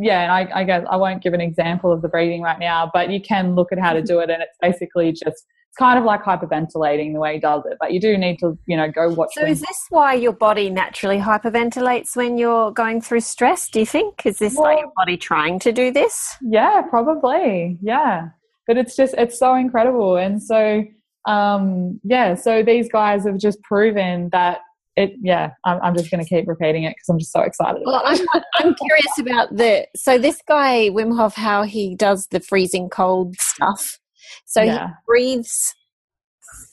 [0.00, 2.90] yeah, and I, I guess I won't give an example of the breathing right now,
[2.92, 5.98] but you can look at how to do it, and it's basically just it's kind
[5.98, 7.78] of like hyperventilating the way he does it.
[7.80, 9.30] But you do need to you know go watch.
[9.32, 13.70] So is this why your body naturally hyperventilates when you're going through stress?
[13.70, 16.36] Do you think is this like your body trying to do this?
[16.42, 17.78] Yeah, probably.
[17.80, 18.28] Yeah.
[18.66, 20.16] But it's just it's so incredible.
[20.16, 20.84] And so
[21.26, 24.60] um yeah, so these guys have just proven that
[24.96, 27.80] it yeah, I'm, I'm just going to keep repeating it because I'm just so excited.
[27.86, 28.02] Well.
[28.04, 28.18] I'm,
[28.56, 29.86] I'm curious about the.
[29.96, 33.98] So this guy Wim Hof, how he does the freezing cold stuff.
[34.44, 34.88] So Yeah.
[34.88, 35.74] he breathes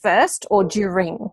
[0.02, 1.30] first or during.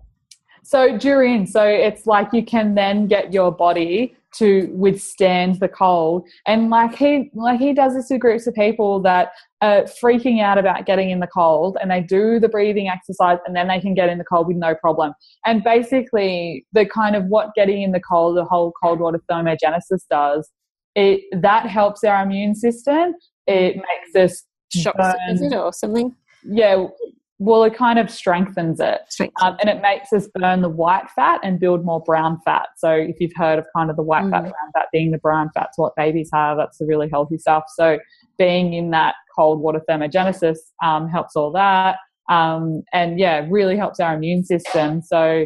[0.63, 6.28] So during, so it's like you can then get your body to withstand the cold,
[6.45, 10.57] and like he, like he does this to groups of people that are freaking out
[10.57, 13.93] about getting in the cold, and they do the breathing exercise, and then they can
[13.93, 15.13] get in the cold with no problem.
[15.45, 20.01] And basically, the kind of what getting in the cold, the whole cold water thermogenesis
[20.11, 20.51] does,
[20.95, 23.15] it that helps our immune system.
[23.47, 24.43] It makes us
[24.82, 26.15] Shocks it, is burn- it or something?
[26.43, 26.86] yeah.
[27.39, 29.36] Well, it kind of strengthens it Strength.
[29.43, 32.69] um, and it makes us burn the white fat and build more brown fat.
[32.78, 34.49] So if you've heard of kind of the white fat, Mm.
[34.49, 37.65] brown fat being the brown fat's what babies have, that's the really healthy stuff.
[37.75, 37.99] So
[38.39, 41.97] being in that cold water thermogenesis um, helps all that.
[42.28, 45.03] Um, and yeah, really helps our immune system.
[45.03, 45.45] So,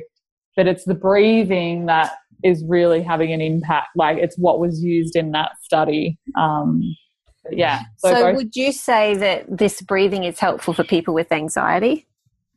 [0.56, 3.90] but it's the breathing that is really having an impact.
[3.98, 6.18] Like it's what was used in that study.
[6.40, 6.82] Um,
[7.50, 7.82] yeah.
[7.98, 12.08] So, So, both- would you say that this breathing is helpful for people with anxiety?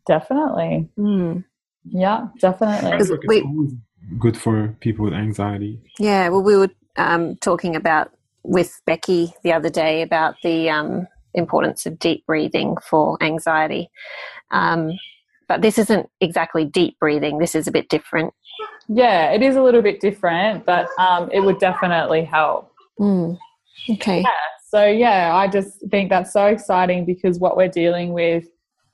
[0.06, 0.86] definitely.
[0.98, 1.44] Mm.
[1.84, 2.92] Yeah, definitely.
[2.92, 3.78] I we-
[4.18, 5.80] good for people with anxiety.
[5.98, 8.12] Yeah, well, we were um, talking about
[8.42, 13.88] with Becky the other day about the um, importance of deep breathing for anxiety.
[14.50, 14.92] Um,
[15.48, 17.38] but this isn't exactly deep breathing.
[17.38, 18.32] This is a bit different.
[18.88, 22.72] Yeah, it is a little bit different, but um, it would definitely help.
[23.00, 23.38] Mm.
[23.90, 24.20] Okay.
[24.20, 24.30] Yeah.
[24.74, 28.44] So yeah, I just think that's so exciting because what we're dealing with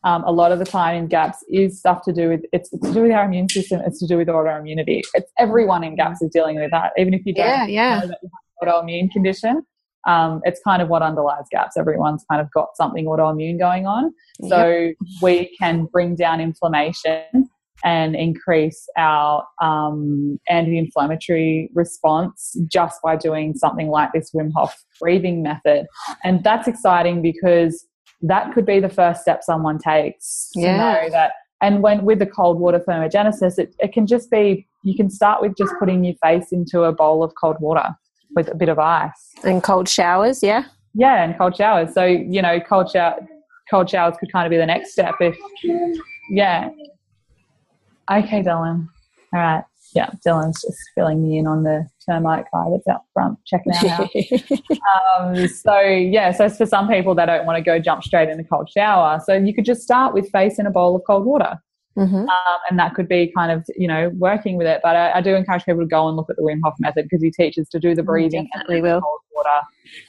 [0.05, 2.87] um, a lot of the time in GAPS is stuff to do with it's, it's
[2.89, 3.81] to do with our immune system.
[3.87, 5.01] It's to do with autoimmunity.
[5.15, 8.01] It's everyone in GAPS is dealing with that, even if you don't Yeah, yeah.
[8.01, 8.29] know that you
[8.61, 9.63] have an autoimmune condition.
[10.07, 11.79] Um, it's kind of what underlies GAPS.
[11.79, 14.13] Everyone's kind of got something autoimmune going on.
[14.49, 17.50] So we can bring down inflammation
[17.85, 25.43] and increase our um, anti-inflammatory response just by doing something like this Wim Hof breathing
[25.43, 25.87] method.
[26.25, 27.87] And that's exciting because
[28.23, 30.77] that could be the first step someone takes to Yeah.
[30.77, 31.33] know that.
[31.63, 35.43] And when with the cold water thermogenesis, it, it can just be you can start
[35.43, 37.87] with just putting your face into a bowl of cold water
[38.35, 39.11] with a bit of ice.
[39.45, 40.65] And cold showers, yeah.
[40.95, 41.93] Yeah, and cold showers.
[41.93, 43.17] So you know, cold shower,
[43.71, 45.15] cold showers could kind of be the next step.
[45.21, 45.37] If
[46.31, 46.71] yeah,
[48.11, 48.89] okay, Dylan.
[49.33, 53.39] All right, yeah, Dylan's just filling me in on the termite guy that's out front
[53.47, 54.09] checking out.
[55.21, 58.29] um, so yeah, so it's for some people that don't want to go jump straight
[58.29, 59.21] in a cold shower.
[59.25, 61.59] So you could just start with face in a bowl of cold water
[61.97, 64.81] hmm um, and that could be kind of you know working with it.
[64.83, 67.05] But I, I do encourage people to go and look at the Wim Hof method
[67.05, 69.01] because he teaches to do the breathing and the will.
[69.01, 69.61] cold water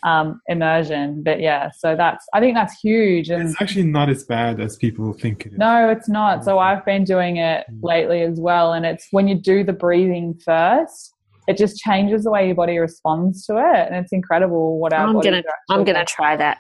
[0.04, 1.24] um, immersion.
[1.24, 3.30] But yeah, so that's I think that's huge.
[3.30, 5.60] And It's actually not as bad as people think it is.
[5.60, 6.44] no, it's not.
[6.44, 10.40] So I've been doing it lately as well, and it's when you do the breathing
[10.44, 11.14] first.
[11.48, 15.08] It just changes the way your body responds to it, and it's incredible what our
[15.08, 16.60] I'm bodies gonna, I'm gonna try that.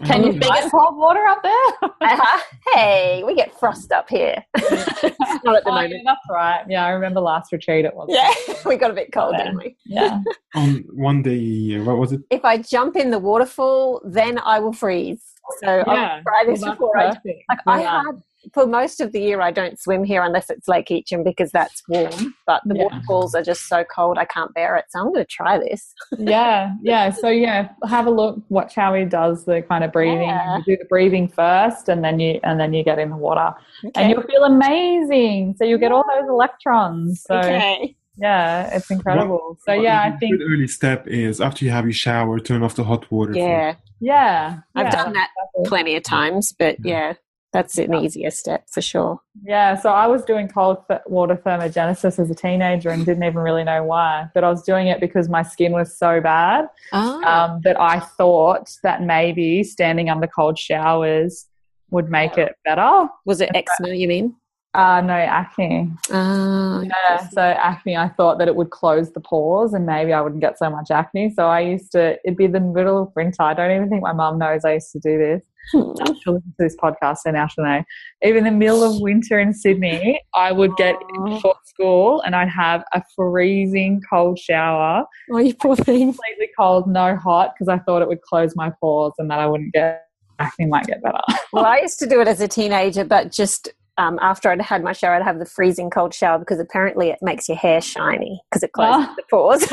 [0.00, 0.48] I Can you love think it.
[0.48, 1.52] Nice cold water up there?
[2.08, 2.40] Uh-huh.
[2.74, 4.44] Hey, we get frost up here.
[4.56, 6.02] Not at the Oh, yeah, moment.
[6.04, 6.64] that's right.
[6.68, 8.06] Yeah, I remember last retreat it was.
[8.10, 8.32] Yeah,
[8.66, 9.76] we got a bit cold, didn't we?
[9.86, 10.20] yeah.
[10.54, 12.20] On one day, what was it?
[12.30, 15.22] If I jump in the waterfall, then I will freeze.
[15.62, 15.82] So Yeah.
[15.86, 17.42] I'll try this Well, that's before I perfect.
[17.48, 18.22] Like I had
[18.52, 21.82] for most of the year, I don't swim here unless it's Lake Eacham because that's
[21.88, 22.34] warm.
[22.46, 22.84] But the Yeah.
[22.84, 24.86] waterfalls are just so cold, I can't bear it.
[24.90, 25.92] So I'm going to try this.
[26.18, 27.10] yeah, yeah.
[27.10, 28.38] So yeah, have a look.
[28.48, 30.22] Watch how he does the kind of breathing.
[30.28, 30.58] Yeah.
[30.58, 33.52] You do the breathing first, and then you and then you get in the water,
[33.94, 35.54] and you'll feel amazing.
[35.58, 37.22] So you'll get all those electrons.
[37.26, 37.96] So okay.
[38.16, 39.58] yeah, it's incredible.
[39.66, 42.74] So yeah, I think good early step is after you have your shower, turn off
[42.76, 43.32] the hot water.
[43.32, 45.30] for- Yeah, yeah, I've yeah, done that
[45.64, 47.14] plenty of times, but yeah,
[47.56, 49.18] that's an easier step for sure.
[49.42, 53.64] Yeah, so I was doing cold water thermogenesis as a teenager and didn't even really
[53.64, 57.60] know why, but I was doing it because my skin was so bad Oh, um,
[57.64, 61.46] that I thought that maybe standing under cold showers
[61.90, 63.08] would make it better.
[63.24, 63.94] was it eczema?
[63.94, 64.34] You mean?
[64.76, 65.90] Uh, no, acne.
[66.10, 70.20] Oh, Yeah, so acne, I thought that it would close the pores and maybe I
[70.20, 71.30] wouldn't get so much acne.
[71.34, 73.42] So I used to, it'd be the middle of winter.
[73.42, 75.42] I don't even think my mum knows I used to do this.
[75.72, 75.92] Hmm.
[76.22, 77.82] She'll listen to this podcast and now she'll know.
[78.22, 81.40] Even the middle of winter in Sydney, I would get Oh.
[81.40, 86.12] for school and I'd have a freezing cold shower, oh, you poor thing.
[86.12, 89.46] completely cold, no hot, because I thought it would close my pores and that I
[89.46, 90.04] wouldn't get
[90.38, 91.18] acne might get better.
[91.52, 94.82] Well, I used to do it as a teenager, but just um, after I'd had
[94.82, 98.40] my shower, I'd have the freezing cold shower because apparently it makes your hair shiny
[98.50, 99.14] because it closes Ah.
[99.16, 99.66] the pores.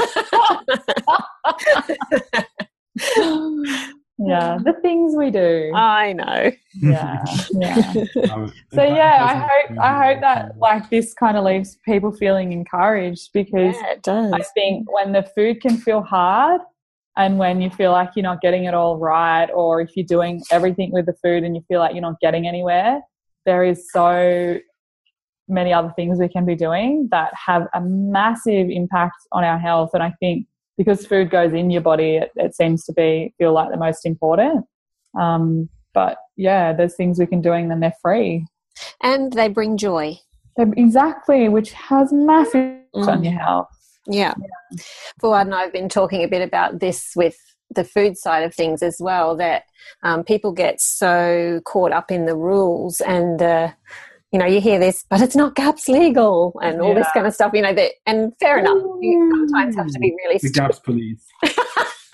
[4.19, 5.71] yeah, the things we do.
[5.73, 6.51] I know.
[6.81, 7.93] Yeah, yeah.
[8.73, 13.31] So yeah, I hope I hope that like this kind of leaves people feeling encouraged
[13.33, 14.31] because Yeah, it does.
[14.33, 16.61] I think when the food can feel hard
[17.17, 20.41] and when you feel like you're not getting it all right or if you're doing
[20.51, 22.99] everything with the food and you feel like you're not getting anywhere,
[23.45, 24.59] there is so
[25.47, 29.89] many other things we can be doing that have a massive impact on our health
[29.93, 33.53] and I think because food goes in your body it, it seems to be feel
[33.53, 34.65] like the most important.
[35.19, 38.45] Um, but yeah, there's things we can do and they're free.
[39.01, 40.17] And they bring joy.
[40.57, 43.67] They're- Exactly, which has massive impact on your health.
[44.07, 44.33] Yeah.
[45.21, 47.37] Fouad and I have been talking a bit about this with
[47.75, 49.63] the food side of things as well, that
[50.03, 53.73] um, people get so caught up in the rules and the
[54.31, 57.35] you know, you hear this, but it's not GAPS legal and all this kind of
[57.35, 60.79] stuff, you know, that, and fair enough, you sometimes have to be really The GAPS
[60.79, 61.23] police.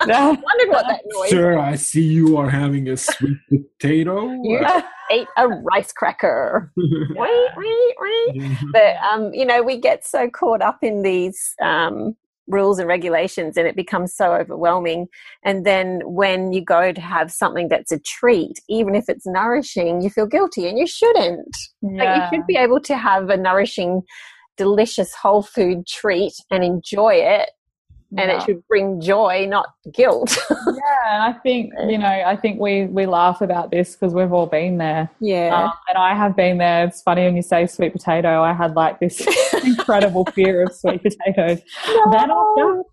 [0.00, 3.36] I wondered what that noise Sir, I see you are having a sweet
[3.78, 4.30] potato.
[4.42, 4.66] You
[5.10, 6.72] ate a rice cracker.
[6.76, 8.56] Wee, wee, wee.
[8.72, 12.16] but um, you know we get so caught up in these um,
[12.50, 15.06] rules and regulations and it becomes so overwhelming.
[15.44, 20.02] And then when you go to have something that's a treat even if it's nourishing
[20.02, 21.56] you feel guilty and you shouldn't.
[21.82, 24.02] Like you should be able to have a nourishing
[24.56, 27.50] delicious whole food treat and enjoy it
[28.18, 28.36] and Yeah.
[28.36, 32.86] it should bring joy not guilt yeah, and I think you know, I think we
[32.86, 36.58] we laugh about this because we've all been there, yeah um, and I have been
[36.58, 36.84] there.
[36.86, 38.42] It's funny when you say sweet potato.
[38.42, 39.26] I had like this
[39.64, 41.60] incredible fear of sweet potatoes.
[42.10, 42.84] They're not.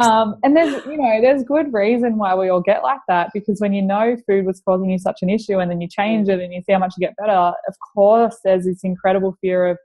[0.00, 3.58] Um, and there's, you know, there's good reason why we all get like that because
[3.60, 6.40] when you know food was causing you such an issue and then you change it
[6.40, 9.78] and you see how much you get better, of course, there's this incredible fear of,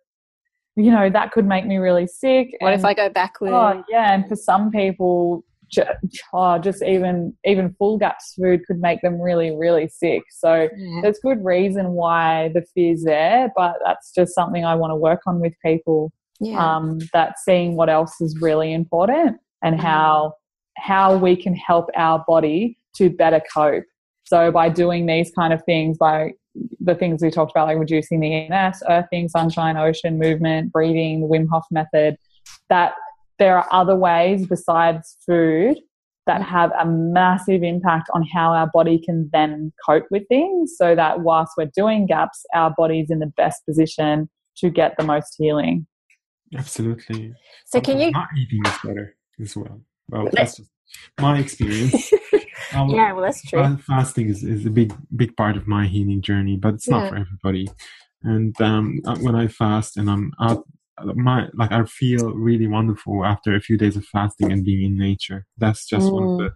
[0.78, 2.56] you know, that could make me really sick.
[2.60, 3.54] What and, if I go backwards?
[3.54, 4.14] Oh, yeah.
[4.14, 5.44] And for some people,
[6.34, 10.22] oh, just even even full guts food could make them really, really sick.
[10.30, 11.00] So Yeah.
[11.02, 15.22] there's good reason why the fear's there, but that's just something I want to work
[15.26, 16.60] on with people Yeah.
[16.76, 19.82] um, that seeing what else is really important and Mm.
[19.82, 20.34] how
[20.78, 23.84] how we can help our body to better cope.
[24.26, 26.34] So by doing these kind of things, by
[26.80, 31.28] the things we talked about, like reducing the EMS, earthing, sunshine, ocean, movement, breathing, the
[31.28, 32.18] Wim Hof method,
[32.70, 32.94] that
[33.40, 35.78] there are other ways besides food
[36.26, 40.94] that have a massive impact on how our body can then cope with things so
[40.94, 45.36] that whilst we're doing GAPS, our body's in the best position to get the most
[45.38, 45.88] healing.
[46.56, 47.34] Absolutely.
[47.66, 48.12] so can you?
[48.12, 49.82] Not eating is better as well.
[50.10, 50.70] Well, that's just
[51.20, 52.12] my experience.
[52.74, 53.78] Um, Yeah, well, that's true.
[53.78, 57.10] Fasting is, is a big big part of my healing journey, but it's not Yeah.
[57.10, 57.68] for everybody.
[58.24, 60.64] And um, uh, when I fast and I'm out,
[61.14, 64.98] my like I feel really wonderful after a few days of fasting and being in
[64.98, 65.46] nature.
[65.58, 66.38] That's just one of Mm.
[66.40, 66.50] the,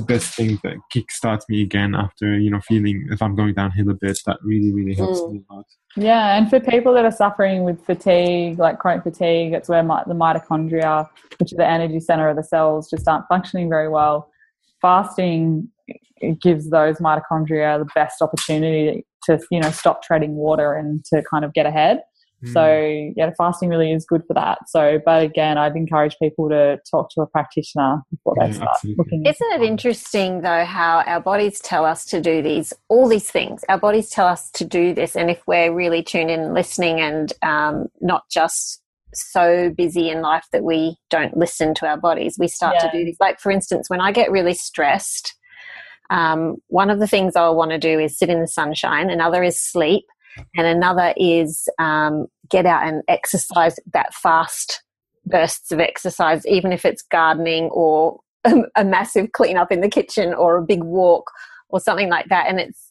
[0.00, 3.90] the best things that kickstarts me again after you know feeling if I'm going downhill
[3.90, 4.18] a bit.
[4.26, 5.32] That really really helps Mm.
[5.32, 5.66] me a lot.
[5.96, 10.02] Yeah, and for people that are suffering with fatigue, like chronic fatigue, it's where mi-
[10.08, 11.08] the mitochondria,
[11.38, 14.28] which are the energy center of the cells, just aren't functioning very well.
[14.84, 15.70] Fasting
[16.16, 21.22] it gives those mitochondria the best opportunity to, you know, stop treading water and to
[21.30, 22.02] kind of get ahead.
[22.44, 22.52] Mm.
[22.52, 24.58] So yeah, fasting really is good for that.
[24.68, 28.70] So, but again, I'd encourage people to talk to a practitioner before they Yeah, start
[28.74, 29.04] absolutely.
[29.04, 29.26] looking.
[29.26, 33.64] Isn't it interesting though how our bodies tell us to do these all these things?
[33.68, 37.00] Our bodies tell us to do this, and if we're really tuned in, and listening,
[37.00, 38.82] and um, not just
[39.14, 43.04] so busy in life that we don't listen to our bodies, we start to do
[43.04, 43.16] these.
[43.20, 45.34] Like for instance, when I get really stressed,
[46.10, 49.10] um, one of the things I'll want to do is sit in the sunshine.
[49.10, 50.04] Another is sleep,
[50.56, 54.82] and another is um, get out and exercise that fast
[55.26, 60.34] bursts of exercise, even if it's gardening or a, a massive cleanup in the kitchen
[60.34, 61.30] or a big walk
[61.68, 62.46] or something like that.
[62.48, 62.90] And it's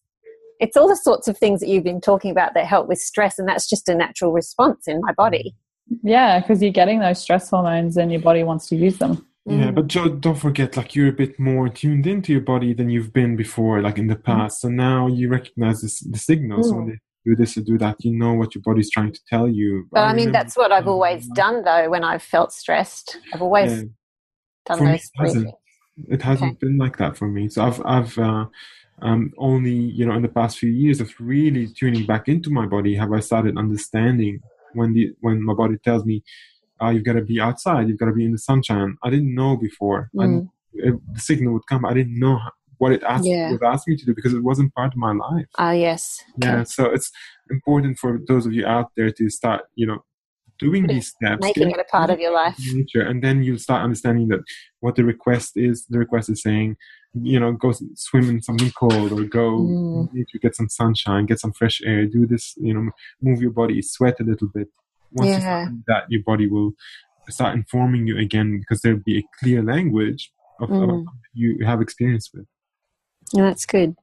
[0.60, 3.38] it's all the sorts of things that you've been talking about that help with stress,
[3.38, 5.56] and that's just a natural response in my body.
[6.02, 9.26] Yeah, because you're getting those stress hormones and your body wants to use them.
[9.46, 9.76] Yeah, Mm.
[9.76, 13.12] but Jo, don't forget, like you're a bit more tuned into your body than you've
[13.12, 14.24] been before, like in the Mm-hmm.
[14.40, 14.62] past.
[14.62, 16.76] So now you recognize this, the signals Mm.
[16.78, 17.98] when they do this or do that.
[18.06, 19.88] You know what your body's trying to tell you.
[19.92, 21.90] But I mean, that's what I've always done, though.
[21.90, 23.84] When I've felt stressed, I've always Yeah.
[24.66, 25.50] done For me, those it hasn't.
[26.10, 27.50] It hasn't been like that for me.
[27.50, 28.46] So I've, I've, uh,
[29.02, 32.66] um, only you know in the past few years of really tuning back into my
[32.66, 34.40] body have I started understanding
[34.74, 36.24] when the when my body tells me,
[36.80, 39.34] "Ah, you've got to be outside, you've got to be in the sunshine." I didn't
[39.36, 40.10] know before.
[40.20, 40.50] I Mm.
[40.74, 41.00] the
[41.30, 41.86] signal would come.
[41.86, 42.40] I didn't know
[42.80, 43.52] what it asked Yeah.
[43.52, 45.46] was asking me to do because it wasn't part of my life.
[45.58, 46.20] Ah, yes.
[46.38, 46.64] Yeah, Okay.
[46.66, 47.12] so it's
[47.50, 50.00] important for those of you out there to start, you know,
[50.66, 52.58] doing these steps, Making it a part of your life.
[52.74, 54.42] nature, and then you'll start understanding that
[54.84, 55.76] what the request is.
[55.94, 56.70] The request is saying,
[57.34, 59.48] you know, go swim in something cold, or go
[59.96, 60.14] Mm.
[60.14, 62.86] nature, get some sunshine, get some fresh air, do this, you know,
[63.22, 64.68] move your body, sweat a little bit.
[65.12, 65.66] Once you Yeah.
[65.66, 66.72] doing that, your body will
[67.30, 71.06] start informing you again because there'll be a clear language of, Mm.
[71.34, 72.48] you have experience with.
[73.34, 73.96] Yeah, that's good.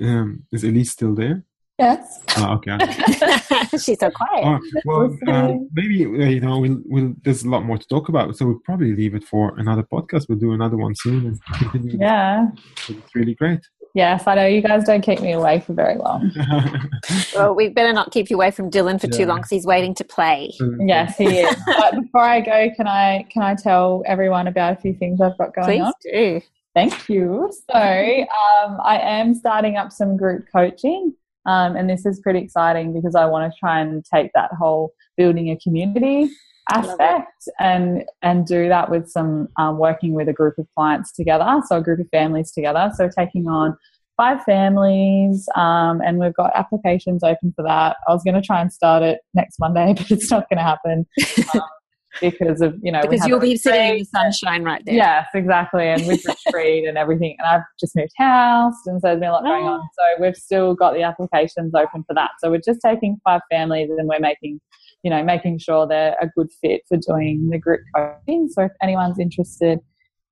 [0.00, 1.44] Um, is Elyse still there?
[1.78, 2.22] Yes.
[2.30, 2.78] Ah, okay.
[3.78, 4.44] She's so quiet.
[4.44, 7.14] Oh, well, um, maybe uh, you know we'll, we'll.
[7.22, 10.28] There's a lot more to talk about, so we'll probably leave it for another podcast.
[10.28, 11.98] We'll do another one soon and continue.
[12.00, 12.48] Yeah.
[12.88, 13.60] It's really great.
[13.94, 16.30] Yes, I know you guys don't keep me away for very long.
[17.34, 19.94] Well, we better not keep you away from Dylan for too long because he's waiting
[19.94, 20.52] to play.
[20.80, 21.56] Yes, he is.
[21.66, 25.36] but before I go, can I can I tell everyone about a few things I've
[25.38, 25.92] got going Please on?
[26.02, 26.40] do.
[26.74, 27.50] Thank you.
[27.70, 31.14] So um, I am starting up some group coaching,
[31.46, 34.92] um, and this is pretty exciting because I want to try and take that whole
[35.16, 36.30] building a community
[36.72, 41.60] aspect and and do that with some um, working with a group of clients together,
[41.66, 42.90] so a group of families together.
[42.96, 43.76] So taking on
[44.16, 47.96] five families, um, and we've got applications open for that.
[48.08, 50.64] I was going to try and start it next Monday, but it's not going to
[50.64, 51.06] happen
[52.20, 54.94] because of you know Because you'll be sitting in the sunshine right there.
[54.94, 55.88] Yes, exactly.
[55.88, 57.36] And with retreat and everything.
[57.38, 59.80] And I've just moved house and so there's been a lot going on.
[59.80, 62.30] So we've still got the applications open for that.
[62.40, 64.60] So we're just taking five families and we're making,
[65.02, 68.48] you know, making sure they're a good fit for doing the group coaching.
[68.48, 69.80] So if anyone's interested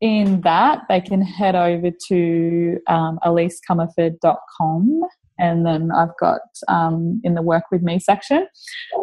[0.01, 5.03] in that, they can head over to um, elysecomerford.com
[5.39, 8.47] and then I've got um, in the work with me section.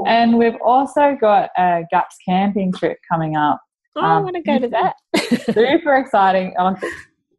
[0.07, 3.59] And we've also got a GAPS camping trip coming up
[3.97, 4.95] Oh, I Um, want to go to that.
[5.53, 6.53] Super exciting.
[6.57, 6.77] I'm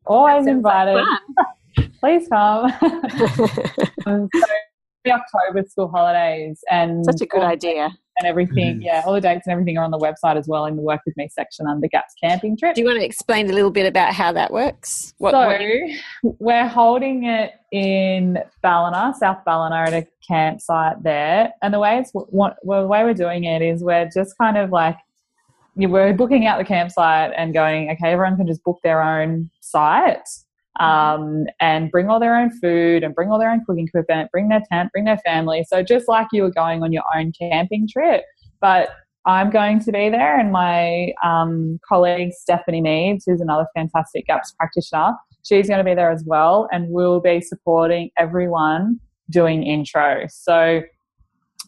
[0.07, 1.03] always invited.
[2.01, 2.73] Please come.
[4.05, 4.41] Um, so
[5.05, 7.89] the October school holidays and Such a good idea.
[8.19, 8.83] And everything.
[8.83, 11.01] Yeah, all the dates and everything are on the website as well in the Work
[11.07, 12.75] with Me section under GAPS Camping Trip.
[12.75, 15.15] Do you want to explain a little bit about how that works?
[15.19, 21.53] What, so what- we're holding it in Ballina, South Ballina, at a campsite there.
[21.63, 24.59] And the way it's what, well, the way we're doing it is we're just kind
[24.59, 24.97] of like
[25.75, 29.49] you- we're booking out the campsite and going, okay, everyone can just book their own
[29.63, 30.29] site
[30.81, 34.49] um, and bring all their own food and bring all their own cooking equipment, bring
[34.49, 35.65] their tent, bring their family.
[35.69, 38.25] So just like you were going on your own camping trip,
[38.61, 38.91] but
[39.25, 44.53] I'm going to be there, and my um, colleague Stephanie Meads, who's another fantastic GAPS
[44.59, 45.13] practitioner,
[45.45, 48.99] she's going to be there as well, and we'll be supporting everyone
[49.31, 50.27] doing intro.
[50.29, 50.83] So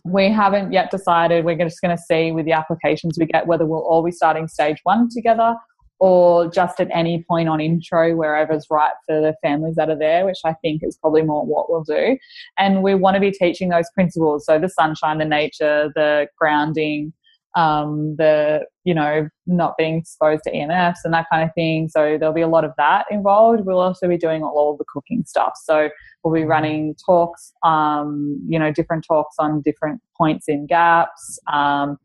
[0.05, 1.45] we haven't yet decided.
[1.45, 4.49] We're just going to see with the applications we get whether we'll all be starting
[4.49, 5.55] stage one together
[6.01, 10.27] or just at any point on intro, wherever's right for the families that are there,
[10.27, 12.19] which I think is probably more what we'll do.
[12.59, 14.45] And we want to be teaching those principles.
[14.45, 17.13] So the sunshine, the nature, the grounding,
[17.57, 21.89] um, the, you know, not being exposed to EMFs and that kind of thing.
[21.89, 23.65] So there'll be a lot of that involved.
[23.65, 25.53] We'll also be doing all the cooking stuff.
[25.63, 25.89] So
[26.23, 31.39] we'll be running talks, um, you know, different talks on different points in GAPS.
[31.53, 31.99] Um,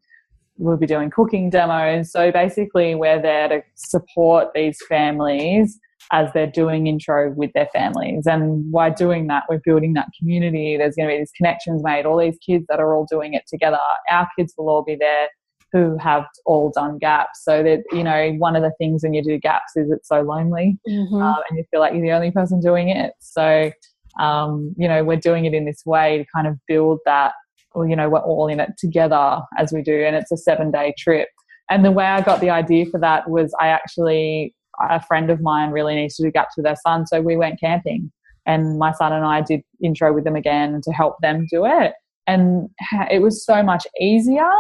[0.60, 2.12] we'll be doing cooking demos.
[2.12, 5.80] So basically, we're there to support these families
[6.12, 8.26] as they're doing intro with their families.
[8.26, 10.76] And by doing that, we're building that community.
[10.78, 13.44] There's going to be these connections made, all these kids that are all doing it
[13.48, 13.78] together.
[14.10, 15.28] Our kids will all be there
[15.72, 17.44] who have all done GAPS.
[17.44, 20.22] So that, you know, one of the things when you do GAPS is it's so
[20.22, 21.22] lonely Mhm.
[21.22, 23.14] um, and you feel like you're the only person doing it.
[23.20, 23.72] So,
[24.20, 27.34] um, you know, we're doing it in this way to kind of build that,
[27.72, 30.04] or, you know, we're all in it together as we do.
[30.04, 31.30] And it's a seven day trip.
[31.70, 34.56] And the way I got the idea for that was I actually,
[34.90, 37.06] a friend of mine really needs to do GAPS with their son.
[37.06, 38.12] So we went camping
[38.46, 41.94] and my son and I did intro with them again to help them do it.
[42.26, 42.70] And
[43.12, 44.52] it was so much easier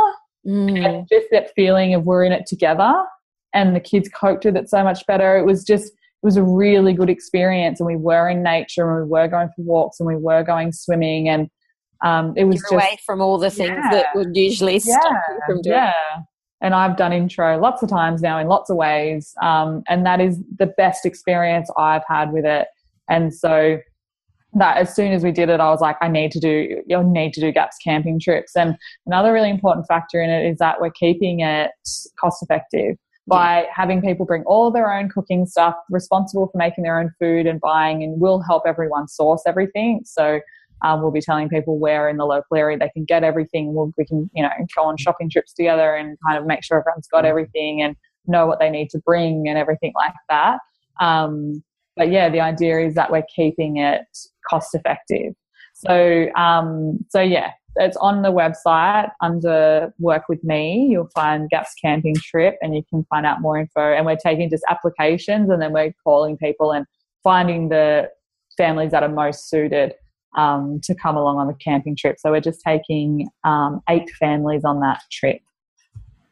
[0.47, 0.85] Mm.
[0.85, 2.93] and just that feeling of we're in it together
[3.53, 6.43] and the kids coped with it so much better it was just it was a
[6.43, 10.07] really good experience and we were in nature and we were going for walks and
[10.07, 11.49] we were going swimming and
[12.03, 13.89] um, it was You're just away from all the things Yeah.
[13.91, 15.93] that would usually stop you from doing yeah.
[16.61, 19.33] And i've done intro lots of times now in lots of ways.
[19.41, 22.67] Um, and that is the best experience i've had with it.
[23.09, 23.79] And so
[24.53, 27.03] that as soon as we did it i was like i need to do you'll
[27.03, 28.55] need to do GAPS camping trips.
[28.55, 28.75] And
[29.05, 31.71] another really important factor in it is that we're keeping it
[32.19, 32.97] cost effective
[33.27, 37.45] by having people bring all their own cooking stuff responsible for making their own food
[37.45, 40.01] and buying and we'll help everyone source everything.
[40.03, 40.41] So
[40.81, 43.73] um, we'll be telling people where in the local area they can get everything.
[43.73, 46.79] We'll, we can, you know, go on shopping trips together and kind of make sure
[46.79, 47.95] everyone's got everything and
[48.27, 50.59] know what they need to bring and everything like that.
[50.99, 51.63] Um,
[51.95, 54.05] but yeah, the idea is that we're keeping it
[54.49, 55.33] cost effective.
[55.73, 60.87] So, um, so yeah, it's on the website under Work with Me.
[60.89, 63.93] You'll find GAPS Camping Trip, and you can find out more info.
[63.93, 66.85] And we're taking just applications, and then we're calling people and
[67.23, 68.09] finding the
[68.57, 69.93] families that are most suited
[70.37, 72.17] um, to come along on the camping trip.
[72.19, 75.41] So we're just taking um, eight families on that trip.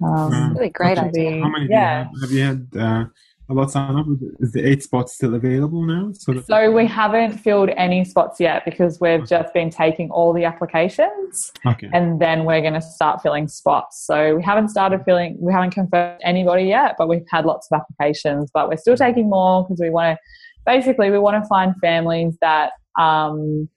[0.04, 0.52] Um, Wow.
[0.56, 1.42] Really great idea.
[1.42, 2.04] How many Yeah.
[2.04, 2.22] do you have?
[2.22, 3.06] Have you had uh,
[3.50, 4.06] a lot signed up?
[4.40, 6.12] Is the eight spots still available now?
[6.14, 10.34] So, that So we haven't filled any spots yet because we've just been taking all
[10.34, 11.90] the applications okay.
[11.94, 14.06] and then we're going to start filling spots.
[14.06, 17.80] So we haven't started filling, we haven't confirmed anybody yet, but we've had lots of
[17.80, 18.52] applications.
[18.54, 20.22] But we're still taking more because we want to,
[20.66, 23.70] basically, we want to find families that um,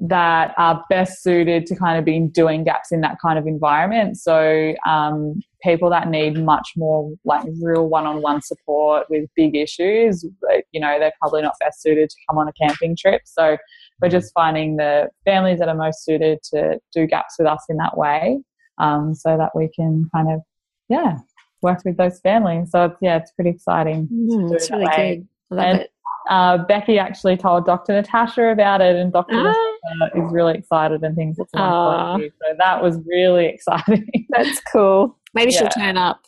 [0.00, 4.16] that are best suited to kind of be doing GAPS in that kind of environment.
[4.18, 10.26] So um, people that need much more like real one-on-one support with big issues,
[10.72, 13.22] you know, they're probably not best suited to come on a camping trip.
[13.24, 13.56] So
[14.02, 17.76] we're just finding the families that are most suited to do GAPS with us in
[17.76, 18.40] that way,
[18.78, 20.40] um, so that we can kind of
[20.88, 21.18] yeah
[21.62, 22.72] work with those families.
[22.72, 24.08] So it's, yeah, it's pretty exciting.
[24.12, 25.16] Mm, it's really way.
[25.16, 25.28] good.
[25.50, 25.90] I love And- it.
[26.30, 27.92] Uh, Becky actually told Dr.
[27.92, 29.34] Natasha about it, and Dr.
[29.36, 29.42] Ah.
[30.00, 32.30] Natasha is really excited and thinks it's a wonderful idea.
[32.40, 34.08] So that was really exciting.
[34.30, 35.18] That's cool.
[35.34, 36.20] Maybe she'll turn up.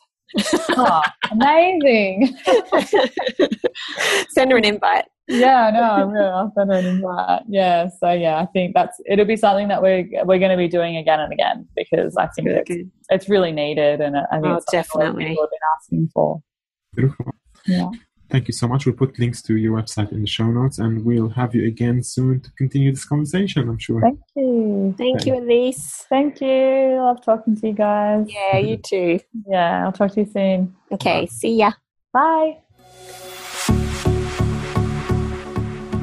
[0.70, 2.36] oh, amazing!
[4.30, 5.04] Send her an invite.
[5.28, 7.42] Yeah, no, I'm really I'll send her an invite.
[7.48, 10.68] Yeah, so yeah, I think that's it'll be something that we're we're going to be
[10.68, 12.90] doing again and again because I think Really it's, good.
[13.08, 15.24] it's really needed, and I think Oh, it's something a definitely.
[15.26, 16.42] people have been asking for.
[16.94, 17.32] Beautiful.
[17.66, 17.90] Yeah.
[18.28, 18.86] Thank you so much.
[18.86, 22.02] We'll put links to your website in the show notes, and we'll have you again
[22.02, 23.68] soon to continue this conversation.
[23.68, 24.00] I'm sure.
[24.00, 24.94] Thank you.
[24.98, 26.04] Thank you, Elyse.
[26.08, 26.96] Thank you.
[27.00, 28.26] Love talking to you guys.
[28.28, 29.20] Yeah, you too.
[29.48, 30.74] Yeah, I'll talk to you soon.
[30.90, 31.72] Okay, see ya.
[32.12, 32.58] Bye.